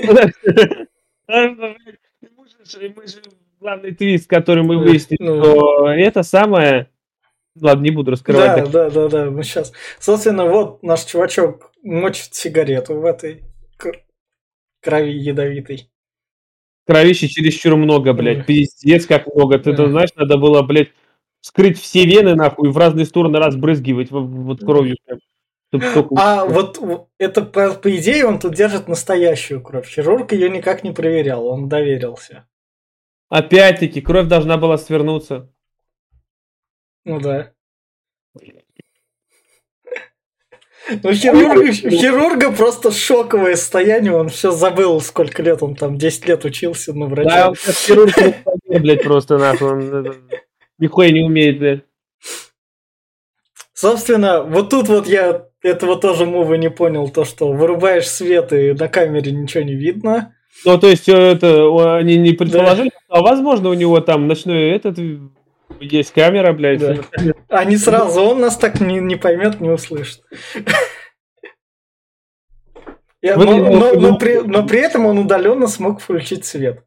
[1.28, 3.20] Мы же
[3.60, 5.42] Главный твист, который мы Да, выяснили, ну.
[5.42, 6.90] что это самое...
[7.58, 8.64] Ладно, не буду раскрывать.
[8.70, 9.72] Да, да, да, да, мы сейчас.
[9.98, 13.44] Собственно, вот наш чувачок мочит сигарету в этой
[14.82, 15.90] крови ядовитой.
[16.86, 18.38] Кровищи чересчур много, блядь.
[18.38, 18.44] Ой.
[18.44, 19.58] Пиздец, как много.
[19.58, 20.90] Ты это знаешь, надо было, блядь,
[21.40, 24.96] вскрыть все вены, нахуй, и в разные стороны разбрызгивать вот кровью.
[25.06, 25.18] прям,
[25.70, 26.78] только- А вот
[27.18, 29.88] это, по, по идее, он тут держит настоящую кровь.
[29.88, 32.46] Хирург ее никак не проверял, он доверился.
[33.28, 35.52] Опять-таки, кровь должна была свернуться.
[37.04, 37.52] Ну да.
[41.02, 46.28] Ну, хирурга, у хирурга просто шоковое состояние, он все забыл, сколько лет он там, 10
[46.28, 47.48] лет учился на Да, врача.
[47.48, 48.14] он как хирург,
[48.68, 49.68] блядь, просто нахуй.
[49.68, 50.12] он, э,
[50.78, 51.80] нихуя не умеет, да.
[53.72, 58.72] Собственно, вот тут вот я этого тоже мува не понял, то, что вырубаешь свет и
[58.72, 60.35] на камере ничего не видно.
[60.64, 63.18] Ну, то есть, это они не предположили, да.
[63.18, 64.98] а возможно у него там ночной этот
[65.80, 66.80] есть камера, блядь.
[67.48, 67.64] Да.
[67.64, 70.22] Не сразу, он нас так не, не поймет, не услышит.
[73.22, 76.84] Я, но, но, но, при, но при этом он удаленно смог включить свет.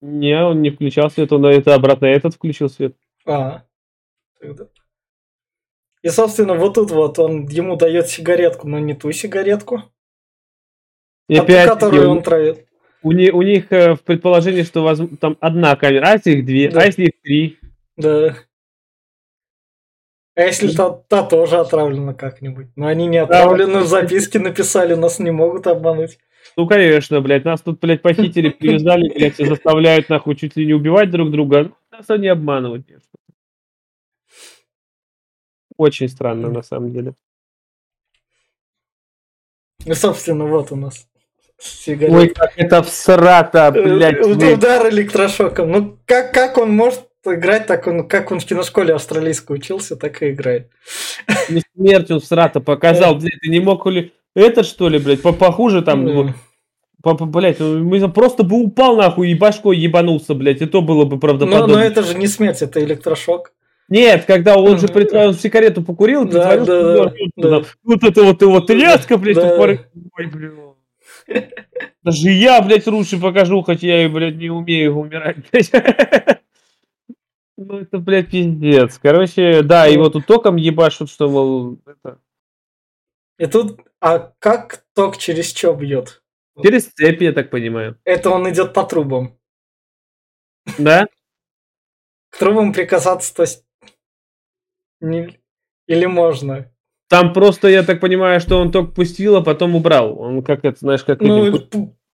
[0.00, 2.96] Не, он не включал свет, он это обратно этот включил свет.
[3.24, 3.62] А,
[4.40, 4.66] тогда.
[6.02, 9.84] И, собственно, вот тут вот он ему дает сигаретку, но не ту сигаретку,
[11.28, 12.66] и опять, которую он травит.
[13.02, 16.46] У, не, у них э, в предположении, что воз, там одна камера, а если их
[16.46, 16.80] две, да.
[16.80, 17.58] а если их три.
[17.96, 18.36] Да.
[20.34, 22.68] А если та, та тоже отравлена как-нибудь?
[22.76, 26.18] Но они не отравлены, в записке написали, нас не могут обмануть.
[26.56, 30.74] Ну, конечно, блядь, нас тут, блядь, похитили, привязали, блядь, и заставляют, нахуй, чуть ли не
[30.74, 31.72] убивать друг друга.
[31.90, 33.08] Нас они обманывают, конечно.
[35.76, 37.14] Очень странно, на самом деле.
[39.84, 41.08] Ну, собственно, вот у нас
[41.62, 42.14] сигарет.
[42.14, 44.24] Ой, как это всрато, блядь.
[44.24, 45.70] Удар электрошоком.
[45.70, 50.22] Ну, как, как он может играть, так он, как он в киношколе австралийской учился, так
[50.22, 50.68] и играет.
[51.48, 54.12] Не смерть он всрато показал, блядь, ты не мог ли...
[54.34, 56.06] Этот, что ли, блядь, похуже там...
[56.06, 56.30] Mm.
[57.02, 61.18] Папа, блядь, мы просто бы упал нахуй и башкой ебанулся, блядь, и то было бы
[61.18, 61.66] правдоподобно.
[61.66, 63.52] Но, но это же не смерть, это электрошок.
[63.88, 67.62] Нет, когда он же притворил, сигарету покурил, да, да, да, да.
[67.82, 69.58] вот это вот его тряска, блядь, да.
[69.58, 69.80] Ой,
[70.16, 70.52] блядь.
[72.02, 75.70] Даже я, блядь, лучше покажу, хоть я и, блядь, не умею умирать, блядь.
[77.56, 78.98] Ну, это, блядь, пиздец.
[78.98, 82.20] Короче, да, его тут током ебашут, что, мол, это...
[83.38, 86.22] И тут, а как ток через что бьет?
[86.60, 87.98] Через цепи, я так понимаю.
[88.04, 89.38] Это он идет по трубам.
[90.78, 91.06] Да?
[92.30, 93.64] К трубам прикасаться, то есть...
[95.00, 95.40] Не...
[95.86, 96.71] Или можно?
[97.12, 100.18] Там просто, я так понимаю, что он ток пустил, а потом убрал.
[100.18, 101.20] Он как это, знаешь, как...
[101.20, 101.58] Ну,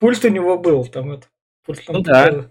[0.00, 1.22] пульт у него был, там это...
[1.64, 2.46] Пульт там ну, да.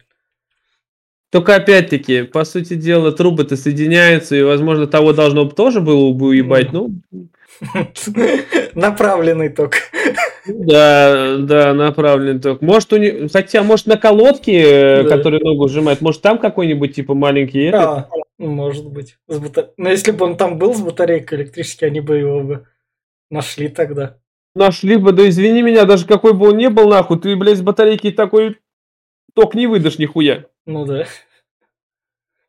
[1.30, 6.72] Только опять-таки, по сути дела, трубы-то соединяются, и, возможно, того должно тоже было бы уебать,
[6.72, 6.92] ну...
[8.76, 9.74] Направленный ток.
[10.46, 12.62] Да, да, направленный ток.
[12.62, 15.18] Может, у них, хотя, может, на колодке, э, да.
[15.18, 18.08] который ногу сжимает, может, там какой-нибудь, типа, маленький А,
[18.38, 19.18] может быть.
[19.28, 22.68] Но если бы он там был с батарейкой электрической, они бы его бы
[23.30, 24.20] нашли тогда.
[24.56, 27.62] Нашли бы, да извини меня, даже какой бы он ни был, нахуй, ты, блядь, с
[27.62, 28.58] батарейки такой
[29.36, 30.46] ток не выдашь нихуя.
[30.66, 31.06] Ну да.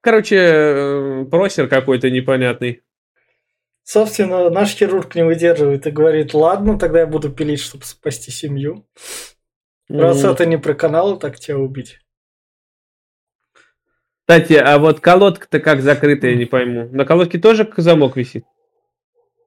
[0.00, 2.82] Короче, э, просер какой-то непонятный.
[3.82, 8.86] Собственно, наш хирург не выдерживает и говорит, ладно, тогда я буду пилить, чтобы спасти семью.
[9.88, 10.32] Раз mm.
[10.32, 11.98] это не про канал, так тебя убить.
[14.28, 16.86] Кстати, а вот колодка-то как закрыта, я не пойму.
[16.92, 18.44] На колодке тоже замок висит?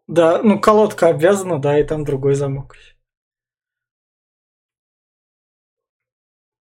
[0.07, 2.75] Да, ну колодка обвязана, да, и там другой замок.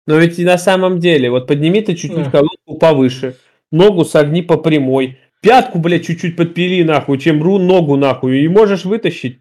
[0.06, 3.36] Но ведь и на самом деле, вот подними ты чуть-чуть колодку повыше,
[3.72, 8.84] ногу согни по прямой, пятку, блядь, чуть-чуть подпили нахуй, чем ру ногу нахуй, и можешь
[8.84, 9.40] вытащить.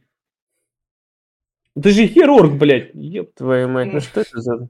[1.80, 2.90] Ты же хирург, блядь.
[2.96, 4.68] Ёб твою мать, ну что это за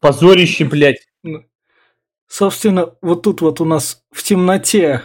[0.00, 1.06] позорище, блядь.
[1.22, 1.44] Ну,
[2.30, 5.02] собственно, вот тут вот у нас в темноте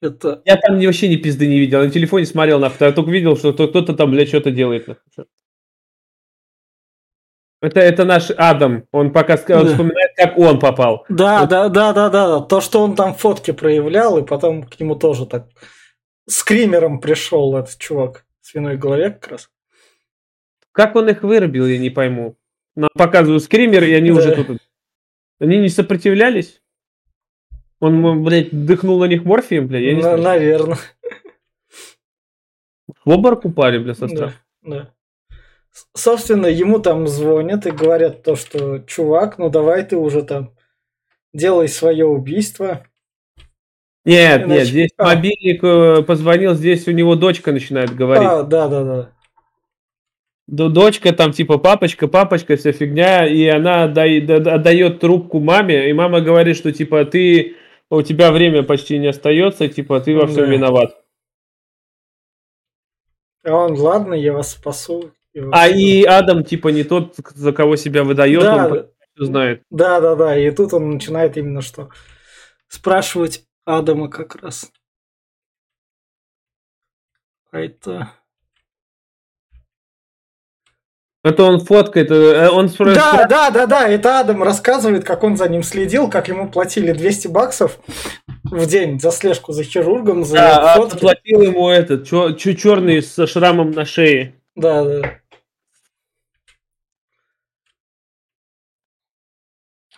[0.00, 0.42] это...
[0.44, 3.52] Я там вообще ни пизды не видел, на телефоне смотрел, нахуй, я только видел, что
[3.52, 4.86] кто-то там, блядь, что-то делает.
[4.86, 5.26] Нахуй.
[7.62, 8.84] Это, это наш Адам.
[8.92, 9.70] Он пока он да.
[9.70, 11.06] вспоминает, как он попал.
[11.08, 11.48] Да, вот.
[11.48, 12.40] да, да, да, да.
[12.40, 15.46] То, что он там фотки проявлял, и потом к нему тоже так
[16.28, 18.26] скримером пришел этот чувак.
[18.42, 19.50] Свиной голове как раз.
[20.72, 22.36] Как он их вырубил, я не пойму.
[22.76, 24.16] Нам показывают скример, и они да.
[24.16, 24.58] уже тут.
[25.40, 26.62] Они не сопротивлялись?
[27.80, 29.82] Он, блядь, дыхнул на них морфием, блядь?
[29.82, 30.78] Я не на, наверное.
[33.04, 34.34] В обморок упали, блядь, со страха.
[34.62, 34.94] Да, да.
[35.94, 40.54] Собственно, ему там звонят и говорят то, что чувак, ну давай ты уже там
[41.32, 42.86] делай свое убийство.
[44.04, 44.54] Нет, Иначе...
[44.54, 45.04] нет, здесь а.
[45.06, 48.28] мобильник э, позвонил, здесь у него дочка начинает говорить.
[48.28, 49.12] А, да, да, да.
[50.46, 56.56] Дочка там типа папочка, папочка, вся фигня, и она отдает трубку маме, и мама говорит,
[56.56, 57.56] что типа ты,
[57.88, 60.52] у тебя время почти не остается, типа ты во всем да.
[60.52, 61.00] виноват.
[63.44, 65.12] А он, ладно, я вас спасу.
[65.52, 69.62] А и Адам, типа, не тот, за кого себя выдает, да, он знает.
[69.70, 70.36] Да, да, да.
[70.38, 71.90] И тут он начинает именно что
[72.68, 74.70] спрашивать Адама как раз.
[77.50, 78.12] А это...
[81.24, 85.48] Это он фоткает, э, он Да, да, да, да, это Адам рассказывает, как он за
[85.48, 87.78] ним следил, как ему платили 200 баксов
[88.44, 90.98] в день за слежку за хирургом, за да, фотки.
[90.98, 94.34] платил ему этот, черный со шрамом на шее.
[94.54, 95.20] Да, да.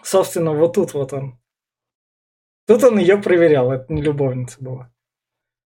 [0.04, 1.40] Собственно, вот тут вот он.
[2.68, 4.92] Тут он ее проверял, это не любовница была.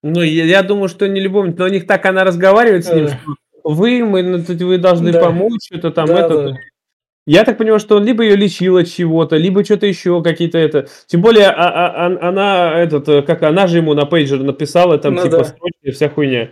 [0.03, 3.07] Ну, я, я думаю, что не любовница, но у них так она разговаривает с ним,
[3.07, 3.17] что
[3.65, 5.21] вы, мы, ну, вы должны да.
[5.21, 6.43] помочь, это там, да, это.
[6.49, 6.57] Да.
[7.27, 10.87] Я так понимаю, что он либо ее лечил от чего-то, либо что-то еще, какие-то это.
[11.07, 14.99] Тем более, а, а, а, она, этот, э, как она же ему на пейджер написала,
[14.99, 15.47] там, ну, типа,
[15.83, 15.91] да.
[15.91, 16.51] вся хуйня.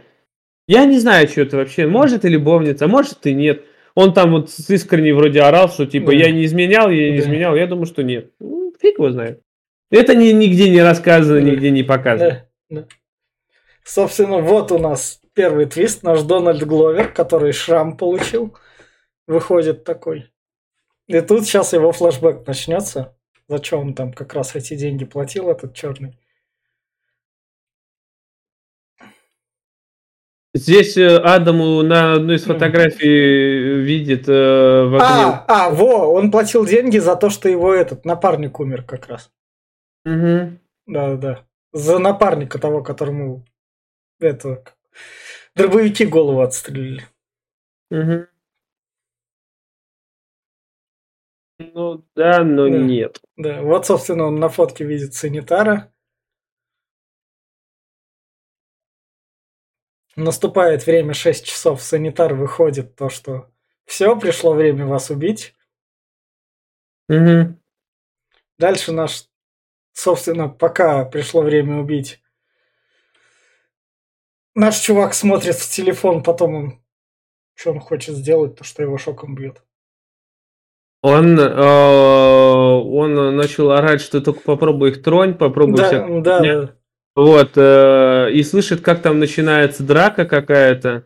[0.68, 1.86] Я не знаю, что это вообще.
[1.86, 3.64] Может и любовница, может и нет.
[3.93, 6.18] Он там вот искренне вроде орал, что типа да.
[6.18, 7.24] я не изменял, я не да.
[7.24, 7.55] изменял.
[7.55, 8.32] Я думаю, что нет.
[8.39, 9.41] Ну, фиг его знает.
[9.91, 11.45] Это ни, нигде не рассказано, да.
[11.45, 12.47] нигде не показано.
[12.70, 12.82] Да.
[12.82, 12.88] Да.
[13.84, 18.57] Собственно, вот у нас первый твист, наш Дональд Гловер, который шрам получил,
[19.27, 20.31] выходит такой.
[21.07, 23.15] И тут сейчас его флешбэк начнется.
[23.47, 26.17] Зачем он там как раз эти деньги платил, этот черный?
[30.55, 35.01] Здесь э, Адаму на одной из фотографий видит э, в огне.
[35.01, 39.31] А, а, во, он платил деньги за то, что его этот напарник умер как раз.
[40.05, 40.59] Угу.
[40.86, 41.45] Да, да.
[41.71, 43.43] За напарника того, которому
[44.19, 44.63] это
[45.55, 47.07] дробовики голову отстрелили.
[47.89, 48.27] Угу.
[51.59, 52.77] Ну да, но да.
[52.77, 53.21] нет.
[53.37, 55.93] Да, вот, собственно, он на фотке видит санитара.
[60.15, 63.51] Наступает время 6 часов, санитар выходит, то, что
[63.85, 65.55] все, пришло время вас убить.
[67.09, 67.59] Угу.
[68.59, 69.27] Дальше наш,
[69.93, 72.22] собственно, пока пришло время убить,
[74.56, 76.80] Наш чувак смотрит в телефон, потом он...
[77.56, 79.62] Что он хочет сделать, то что его шоком бьет.
[81.04, 86.22] Он, э, он начал орать, что только попробуй их тронь, попробуй да, всякое.
[86.22, 86.76] Да, да.
[87.16, 91.06] Вот, э, и слышит, как там начинается драка какая-то.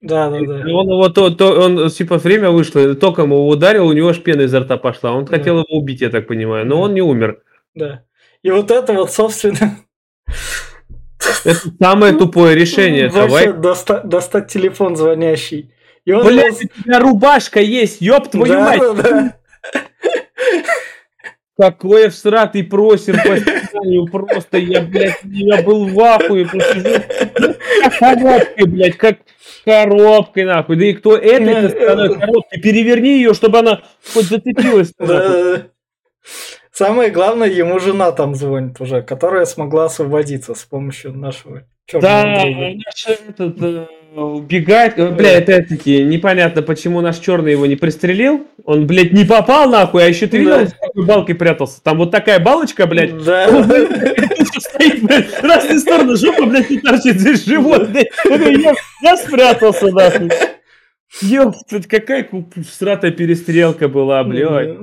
[0.00, 0.60] Да, да, да.
[0.60, 4.22] И он его то, то, он типа время вышло, током его ударил, у него аж
[4.22, 5.12] пена изо рта пошла.
[5.12, 5.36] Он да.
[5.36, 6.80] хотел его убить, я так понимаю, но да.
[6.82, 7.42] он не умер.
[7.74, 8.04] Да.
[8.42, 9.76] И вот это вот, собственно,
[11.44, 13.08] это самое тупое решение.
[13.08, 15.72] Вообще доста- достать телефон звонящий.
[16.04, 16.70] И он Блядь, его...
[16.78, 18.80] у тебя рубашка есть, ёб твою да, мать.
[18.96, 19.34] Да.
[21.58, 27.04] Какое всратый просим по сценарию, просто я, блядь, я был в ахуе, просто
[27.98, 29.18] коробкой, блядь, как
[29.64, 30.76] коробкой, нахуй.
[30.76, 33.82] Да и кто этой стороной коробки, переверни ее, чтобы она
[34.14, 34.92] хоть зацепилась.
[34.98, 35.66] Да.
[36.78, 42.40] Самое главное, ему жена там звонит уже, которая смогла освободиться с помощью нашего черного Да,
[42.40, 42.70] друга.
[42.86, 44.96] наш этот э, убегает.
[44.96, 48.46] Э, бля, опять-таки, непонятно, почему наш черный его не пристрелил.
[48.62, 50.66] Он, блядь, не попал нахуй, а еще ты видел, да.
[50.68, 51.82] с какой балкой прятался?
[51.82, 53.24] Там вот такая балочка, блядь.
[53.24, 53.48] Да.
[54.58, 58.12] Стоит, блядь, разные стороны жопа, блядь, не торчит, здесь живот, блядь.
[59.02, 60.30] Я спрятался, нахуй.
[61.22, 62.28] Ёптать, какая
[62.70, 64.78] сратая перестрелка была, блядь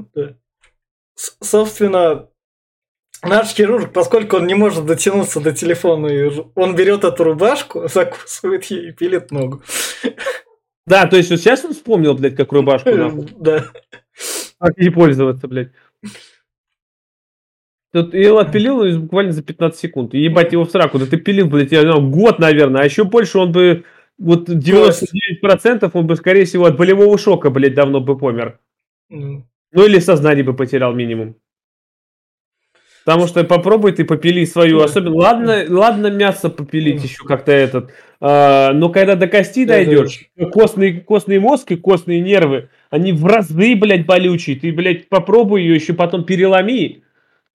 [1.16, 2.30] собственно,
[3.24, 6.09] наш хирург, поскольку он не может дотянуться до телефона,
[6.55, 9.63] он берет эту рубашку, закусывает ее и пилит ногу.
[10.88, 13.28] Да, то есть вот сейчас он вспомнил, блядь, как рубашку нахуй.
[13.39, 13.66] Да.
[14.59, 15.72] Как ей пользоваться, блядь.
[17.91, 20.13] Тут его отпилил буквально за 15 секунд.
[20.13, 20.99] Ебать его в сраку.
[20.99, 22.84] Да ты пилил, блядь, я знаю, год, наверное.
[22.84, 23.84] А еще больше он бы...
[24.20, 28.59] Вот 99% он бы, скорее всего, от болевого шока, блядь, давно бы помер.
[29.11, 29.41] Mm.
[29.76, 31.36] Ну или сознание бы потерял минимум.
[33.03, 38.73] Потому что попробуй ты попили свою, особенно, ладно, ладно мясо попилить еще как-то этот, а,
[38.73, 44.07] но когда до кости дойдешь, костный, костный мозг и костные нервы, они в разы, блядь,
[44.07, 47.03] болючие, ты, блядь, попробуй ее еще потом переломи,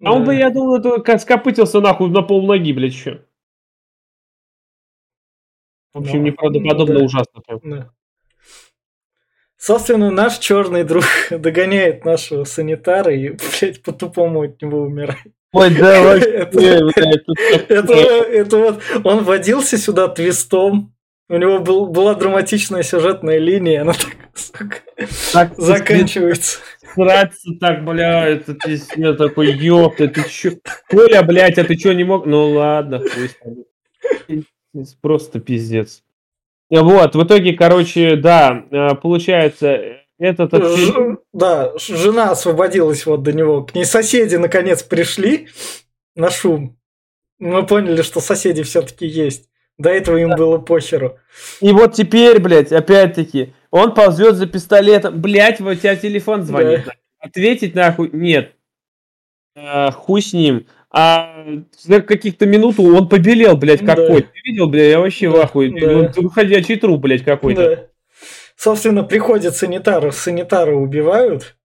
[0.05, 3.23] а он бы, я думаю, это как скопытился нахуй на пол ноги, блядь, еще.
[5.93, 7.05] В общем, ну, неправдоподобно да.
[7.05, 7.43] ужасно.
[7.65, 7.93] Да.
[9.61, 15.21] Собственно, наш черный друг догоняет нашего санитара и, блядь, по-тупому от него умирает.
[15.53, 16.17] Ой, да,
[17.69, 20.95] это, вот, он водился сюда твистом,
[21.29, 24.77] у него был, была драматичная сюжетная линия, она так, сука,
[25.33, 26.61] так заканчивается.
[26.95, 30.53] Сраться так, бля, это пиздец, такой, ёпта, ты чё?
[30.89, 32.25] Коля, блядь, а ты чё не мог?
[32.25, 33.03] Ну ладно,
[34.27, 34.47] хуй
[35.03, 36.03] Просто пиздец.
[36.71, 41.19] Вот, в итоге, короче, да, э, получается, этот отфильм...
[41.33, 43.65] Да, жена освободилась вот до него.
[43.65, 45.49] К ней соседи наконец пришли
[46.15, 46.79] на шум.
[47.39, 49.49] Мы поняли, что соседи все-таки есть.
[49.79, 51.19] До этого им было похеру.
[51.61, 55.21] И вот теперь, блядь, опять-таки, он ползет за пистолетом.
[55.21, 56.85] Блядь, у тебя телефон звонит.
[56.85, 56.93] Да.
[57.19, 58.53] Ответить нахуй нет.
[59.57, 60.67] А, хуй с ним.
[60.93, 61.45] А
[61.79, 63.95] за каких-то минуту он побелел, блядь, Да.
[63.95, 64.23] какой.
[64.23, 65.71] Ты видел, блядь, я вообще в Да, ахуе.
[65.81, 65.97] да.
[65.99, 67.77] Он выходящий труп, блядь, какой-то.
[67.77, 67.83] Да.
[68.57, 71.57] Собственно, приходят санитары, санитары убивают.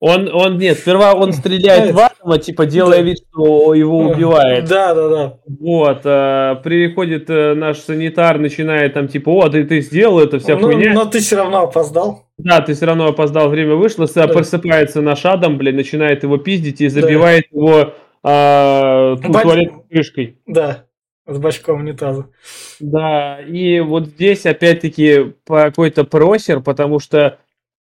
[0.00, 1.94] Он, он, нет, сперва он стреляет Нет.
[1.94, 3.02] в Адама, типа, делая Да.
[3.02, 4.66] вид, что его убивает.
[4.68, 5.38] Да, да, да.
[5.46, 10.54] Вот, а, приходит э, наш санитар, начинает там, типа, о, ты, ты сделал это, вся
[10.56, 10.94] Ну, хуйня.
[10.94, 12.26] но ты все равно опоздал.
[12.38, 14.28] Да, ты все равно опоздал, время вышло, Да.
[14.28, 20.38] просыпается наш Адам, блядь, начинает его пиздить и забивает его а, ту- Бать- туалетной крышкой.
[20.46, 20.84] Да,
[21.26, 22.26] с бачком унитаза.
[22.78, 27.38] Да, и вот здесь опять-таки какой-то просер, потому что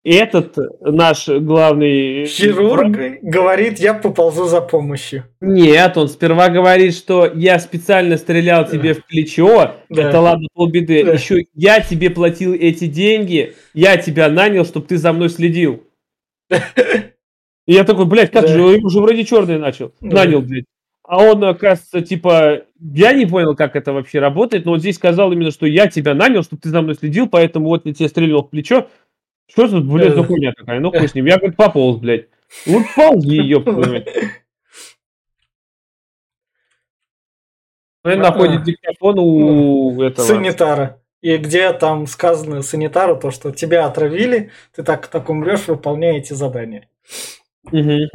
[0.05, 2.27] этот наш главный...
[2.27, 5.25] Хирург говорит, я поползу за помощью.
[5.41, 10.09] Нет, он сперва говорит, что я специально стрелял тебе в плечо, Да.
[10.09, 11.13] это ладно, полбеды, Да.
[11.15, 15.83] еще я тебе платил эти деньги, я тебя нанял, чтобы ты за мной следил.
[17.67, 18.49] И я такой, блядь, как Да.
[18.49, 20.25] же, он уже вроде черный начал, Да.
[20.25, 20.65] нанял, блядь.
[21.07, 25.33] А он, оказывается, типа, я не понял, как это вообще работает, но вот здесь сказал
[25.33, 28.43] именно, что я тебя нанял, чтобы ты за мной следил, поэтому вот я тебе стрельнул
[28.43, 28.89] в плечо.
[29.47, 30.25] Что тут, блядь, за Да.
[30.25, 30.81] хуйня такая?
[30.81, 31.27] Ну хуй с ним.
[31.27, 32.29] Я, говорит, пополз, блядь.
[32.67, 34.09] Ну, ползи, ёб твою мать.
[38.05, 38.17] Он А.
[38.17, 40.27] находит диктофон у этого.
[40.27, 41.01] Санитара.
[41.23, 46.35] И где там сказано санитару то, что тебя отравили, ты так, так умрешь, выполняя эти
[46.35, 46.89] задания.
[47.73, 48.11] Мгм.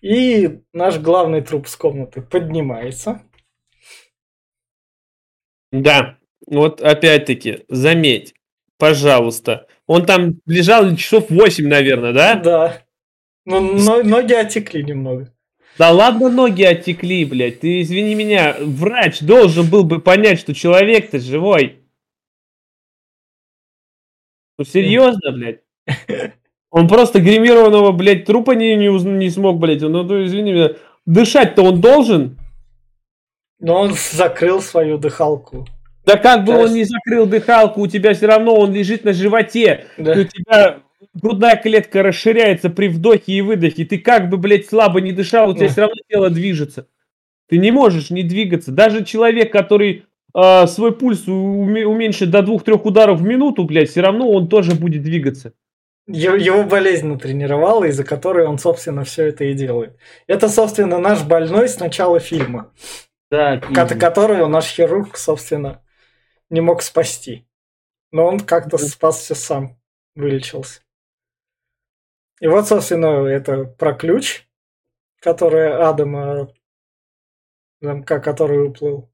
[0.00, 3.22] И наш главный труп с комнаты поднимается.
[5.70, 8.34] Да, вот опять-таки, заметь,
[8.82, 9.68] пожалуйста.
[9.86, 12.34] Он там лежал часов 8, наверное, да?
[12.34, 12.82] Да.
[13.44, 15.32] Ну, но, ноги отекли немного.
[15.78, 17.60] Да ладно, ноги оттекли, блядь.
[17.60, 21.78] Ты извини меня, врач должен был бы понять, что человек-то живой.
[24.58, 25.60] Ну серьезно, блядь?
[26.72, 29.80] Он просто гримированного, блядь, трупа не, не, уз- не смог, блядь.
[29.80, 30.70] Ну, ну, извини меня.
[31.06, 32.36] Дышать-то он должен?
[33.60, 35.66] Но он закрыл свою дыхалку.
[36.04, 39.04] Да как бы То он есть- не закрыл дыхалку, у тебя все равно он лежит
[39.04, 39.86] на животе.
[39.98, 40.14] Да.
[40.14, 40.80] И у тебя
[41.14, 43.84] грудная клетка расширяется при вдохе и выдохе.
[43.84, 45.72] Ты как бы, блядь, слабо не дышал, у тебя Да.
[45.72, 46.86] все равно тело движется.
[47.48, 48.72] Ты не можешь не двигаться.
[48.72, 54.00] Даже человек, который а, свой пульс уме- уменьшит до двух-трех ударов в минуту, блядь, все
[54.00, 55.52] равно он тоже будет двигаться.
[56.08, 59.94] Его, его болезнь натренировала, из-за которой он, собственно, все это и делает.
[60.26, 62.72] Это, собственно, наш больной с начала фильма,
[63.30, 65.81] Да, ко- которого наш хирург, собственно,
[66.52, 67.48] не мог спасти.
[68.12, 69.80] Но он как-то спасся сам,
[70.14, 70.82] вылечился.
[72.40, 74.46] И вот, собственно, это про ключ,
[75.20, 76.52] который Адама,
[77.80, 79.10] замка, который уплыл.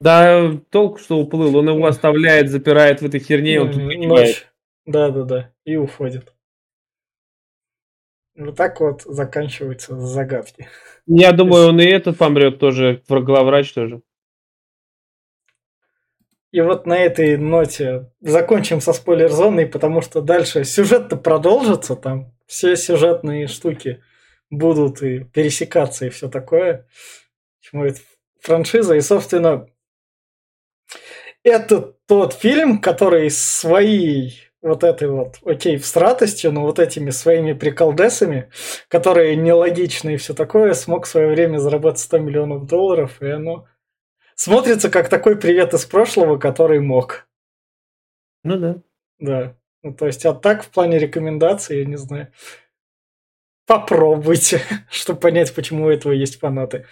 [0.00, 1.56] Да, толк, что уплыл.
[1.56, 4.26] Он его оставляет, запирает в этой херне, он тут М, погибает.
[4.28, 4.46] ночь.
[4.86, 6.32] Да-да-да, и уходит.
[8.36, 10.68] Вот так вот заканчиваются загадки.
[11.06, 14.02] Я думаю, он и этот помрет тоже, главврач тоже.
[16.52, 22.74] И вот на этой ноте закончим со спойлер-зоной, потому что дальше сюжет-то продолжится, там все
[22.76, 24.02] сюжетные штуки
[24.50, 26.88] будут и пересекаться и все такое.
[27.60, 28.00] Почему это
[28.40, 28.96] франшиза?
[28.96, 29.68] И, собственно,
[31.44, 38.50] это тот фильм, который своей вот этой вот, окей, всратостью, но вот этими своими приколдесами,
[38.88, 43.66] которые нелогичны и все такое, смог в свое время заработать 100 миллионов долларов, и оно
[44.40, 47.26] смотрится как такой привет из прошлого, который мог.
[48.42, 48.76] Ну да.
[49.18, 49.56] Да.
[49.82, 52.28] Ну, то есть, а так в плане рекомендаций, я не знаю.
[53.66, 56.86] Попробуйте, чтобы понять, почему у этого есть фанаты.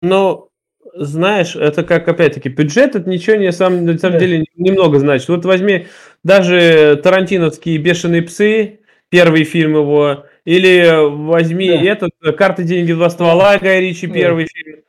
[0.00, 0.50] Но,
[0.94, 4.20] знаешь, это как, опять-таки, бюджет, это ничего не, сам, на самом Да.
[4.20, 5.28] деле немного значит.
[5.28, 5.88] Вот возьми
[6.22, 8.78] даже тарантиновские «Бешеные псы»,
[9.08, 10.88] первый фильм его, или
[11.26, 11.82] возьми Да.
[11.82, 14.14] этот «Карты, деньги, два ствола» Гай Ричи, Да.
[14.14, 14.84] первый фильм.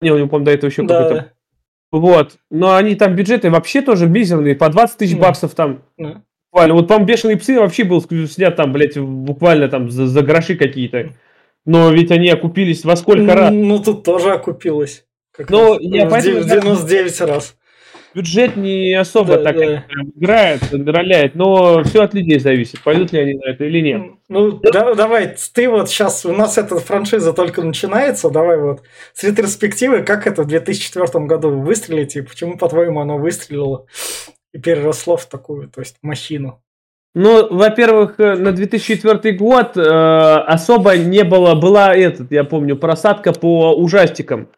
[0.00, 1.32] Не, у него, по-моему, до этого еще Да, какой-то.
[1.92, 2.36] Вот.
[2.50, 5.22] Но они там бюджеты вообще тоже мизерные, по 20 тысяч Да.
[5.22, 5.82] баксов там.
[5.98, 6.22] да.
[6.52, 6.74] Буквально.
[6.74, 11.10] Вот, по-моему, «Бешеные псы» вообще был снят там, блядь, буквально там за, за гроши какие-то.
[11.64, 13.52] Но ведь они окупились во сколько раз?
[13.52, 15.04] Ну, тут тоже окупилось.
[15.32, 15.78] Как Ну, раз.
[15.82, 17.56] я В поэтому- 99 раз.
[18.14, 19.84] Бюджет не особо Да, так да.
[20.16, 24.02] играет, роляет, но все от людей зависит, пойдут ли они на это или нет.
[24.28, 28.82] Ну, да- давай, ты вот сейчас, у нас эта франшиза только начинается, давай вот
[29.14, 33.86] с ретроспективы, как это в 2004 году выстрелить, и почему, по-твоему, оно выстрелило
[34.52, 36.60] и переросло в такую, то есть, махину.
[37.12, 43.32] Ну, во-первых, э, на 2004 год э, особо не было, была этот, я помню, просадка
[43.32, 44.48] по ужастикам.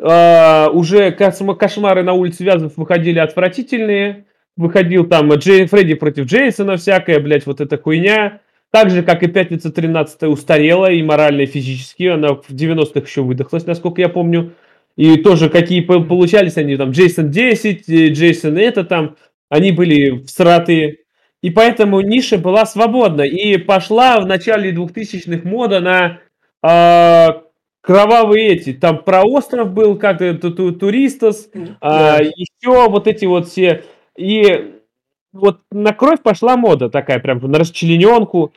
[0.00, 4.24] Э, уже кошмары на улице Вязов выходили отвратительные.
[4.56, 8.40] Выходил там Джей, Фредди против Джейсона всякая, блядь, вот эта хуйня.
[8.70, 12.04] Так же, как и «Пятница 13 устарела и морально, и физически.
[12.04, 14.52] Она в 90-х еще выдохлась, насколько я помню.
[14.96, 19.16] И тоже какие получались они там, Джейсон 10, э, Джейсон это там,
[19.48, 20.98] они были всратые.
[21.42, 23.22] И поэтому ниша была свободна.
[23.22, 26.20] И пошла в начале 2000-х мода на
[26.62, 27.40] э,
[27.80, 28.72] кровавые эти.
[28.72, 31.48] Там про остров был, как-то ту туристос,
[31.80, 33.84] а, еще вот эти вот все.
[34.16, 34.74] И
[35.32, 38.52] вот на кровь пошла мода такая, прям на расчлененку.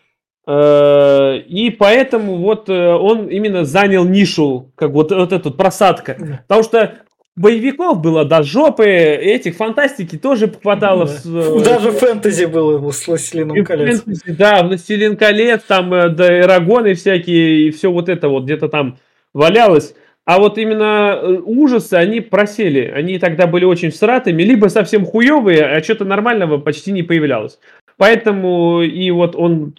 [0.46, 6.18] Э, и поэтому вот э, он именно занял нишу, как вот, вот эту просадка.
[6.48, 6.96] Потому что
[7.36, 11.06] боевиков было до жопы, этих фантастики тоже попадало.
[11.06, 11.12] Да.
[11.24, 11.62] В...
[11.62, 14.02] Э, Даже фэнтези было с «Властелином колец».
[14.02, 18.98] Фэнтези, да, «Властелин колец», там да, эрагоны всякие, и все вот это вот где-то там
[19.34, 19.96] валялось.
[20.26, 22.92] А вот именно ужасы, они просели.
[22.96, 27.60] Они тогда были очень всратыми, либо совсем хуевые, а что-то нормального почти не появлялось.
[27.98, 29.76] Поэтому и вот он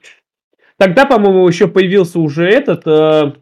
[0.76, 3.32] Тогда, по-моему, еще появился уже этот, э,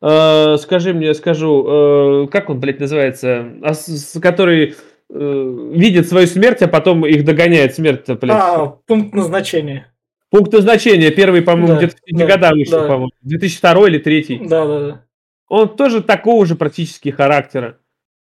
[0.00, 4.74] э, скажи мне, скажу, э, как он, блядь, называется, а, с, который
[5.10, 8.36] э, видит свою смерть, а потом их догоняет смерть, блядь.
[8.40, 9.92] А, пункт назначения.
[10.30, 12.88] Пункт назначения, первый, по-моему, да, где-то да, года вышел, да.
[12.88, 14.48] по-моему, 2002 или 2003.
[14.48, 15.05] Да, да, да.
[15.48, 17.78] Он тоже такого же практически характера.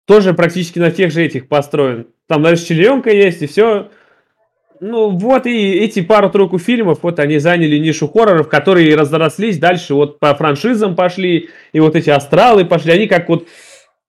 [0.06, 2.08] Тоже практически на тех же этих построен.
[2.28, 3.90] Там даже членка есть, и все.
[4.80, 10.18] Ну, вот и эти пару-тройку фильмов, вот они заняли нишу хорроров, которые разрослись дальше, вот
[10.18, 13.46] по франшизам пошли, и вот эти астралы пошли, они как вот,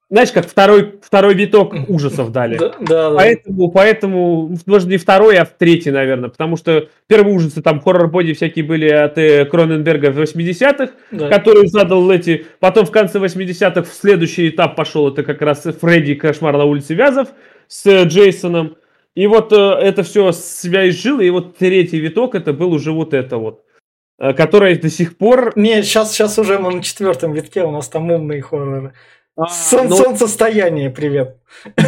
[0.10, 2.58] знаешь, как второй, второй виток ужасов дали.
[2.58, 7.64] Да, да, поэтому, поэтому, даже не второй, а в третий, наверное, потому что первые ужасы,
[7.64, 11.30] там, хоррор-боди всякие были от э, Кроненберга в 80-х, да.
[11.30, 16.14] который задал эти, потом в конце 80-х в следующий этап пошел, это как раз Фредди
[16.14, 17.30] Кошмар на улице Вязов
[17.68, 18.78] с э, Джейсоном,
[19.16, 23.16] и вот э, это все себя изжило, и вот третий виток это был уже вот
[23.16, 23.64] это вот,
[24.20, 25.54] которое до сих пор...
[25.56, 28.94] Не, сейчас, сейчас уже мы на четвертом витке, у нас там умные хорроры.
[29.38, 31.36] А, Сон, ну, солнцестояние, привет.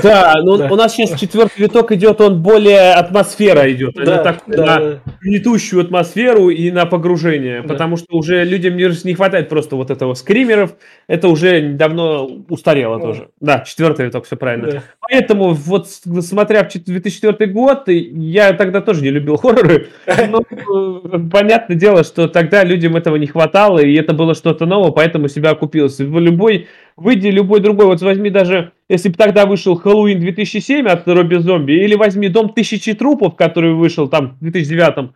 [0.04, 0.68] Да, но да.
[0.70, 5.00] у нас сейчас четвертый виток идет, он более атмосфера идет, да, так, да, на да.
[5.22, 7.68] гнетущую атмосферу и на погружение, да.
[7.68, 10.76] потому что уже людям не, не хватает просто вот этого скримеров,
[11.08, 13.06] это уже давно устарело да.
[13.06, 13.30] тоже.
[13.40, 14.72] Да, четвертый виток, все правильно.
[14.72, 14.84] Да.
[15.00, 19.88] Поэтому вот смотря в 2004 год, я тогда тоже не любил хорроры,
[20.30, 24.92] но э, понятное дело, что тогда людям этого не хватало, и это было что-то новое,
[24.92, 26.00] поэтому себя окупилось.
[26.00, 26.68] В любой
[26.98, 31.74] Выйди любой другой, вот возьми даже, если бы тогда вышел Хэллоуин 2007 от Робби Зомби,
[31.74, 35.12] или возьми Дом тысячи трупов, который вышел там в 2009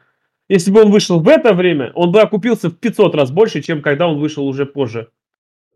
[0.52, 3.82] если бы он вышел в это время, он бы окупился в 500 раз больше, чем
[3.82, 5.08] когда он вышел уже позже.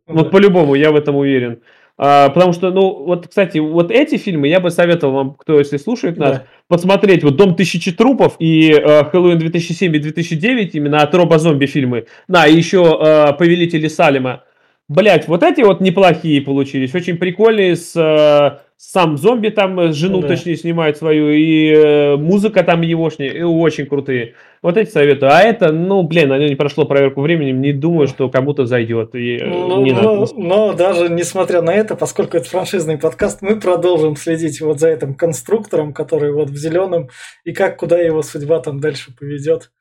[0.06, 1.62] Ну вот по-любому, я в этом уверен.
[1.98, 5.78] А, потому что, ну, вот, кстати, вот эти фильмы я бы советовал вам, кто, если
[5.78, 6.46] слушает нас, да.
[6.68, 11.68] посмотреть вот «Дом тысячи трупов» и э, «Хэллоуин 2007» и 2009, именно от Роба Зомби
[11.68, 12.08] фильмы.
[12.28, 14.44] Да, и еще э, «Повелители Салема».
[14.88, 20.22] Блять, вот эти вот неплохие получились, очень прикольные, с, э, сам зомби там, э, жену
[20.22, 20.28] да.
[20.28, 24.36] точнее снимает свою, и э, музыка там егошняя, и очень крутые.
[24.62, 25.32] Вот эти советую.
[25.34, 29.16] А это, ну, блин, оно не прошло проверку временем, не думаю, что кому-то зайдет.
[29.16, 30.34] И, э, ну, не но, надо.
[30.36, 35.16] но даже несмотря на это, поскольку это франшизный подкаст, мы продолжим следить вот за этим
[35.16, 37.10] конструктором, который вот в зеленом,
[37.44, 39.72] и как, куда его судьба там дальше поведет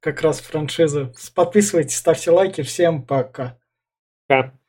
[0.00, 1.12] как раз франшизы.
[1.34, 2.62] Подписывайтесь, ставьте лайки.
[2.62, 3.58] Всем пока.
[4.26, 4.59] Пока.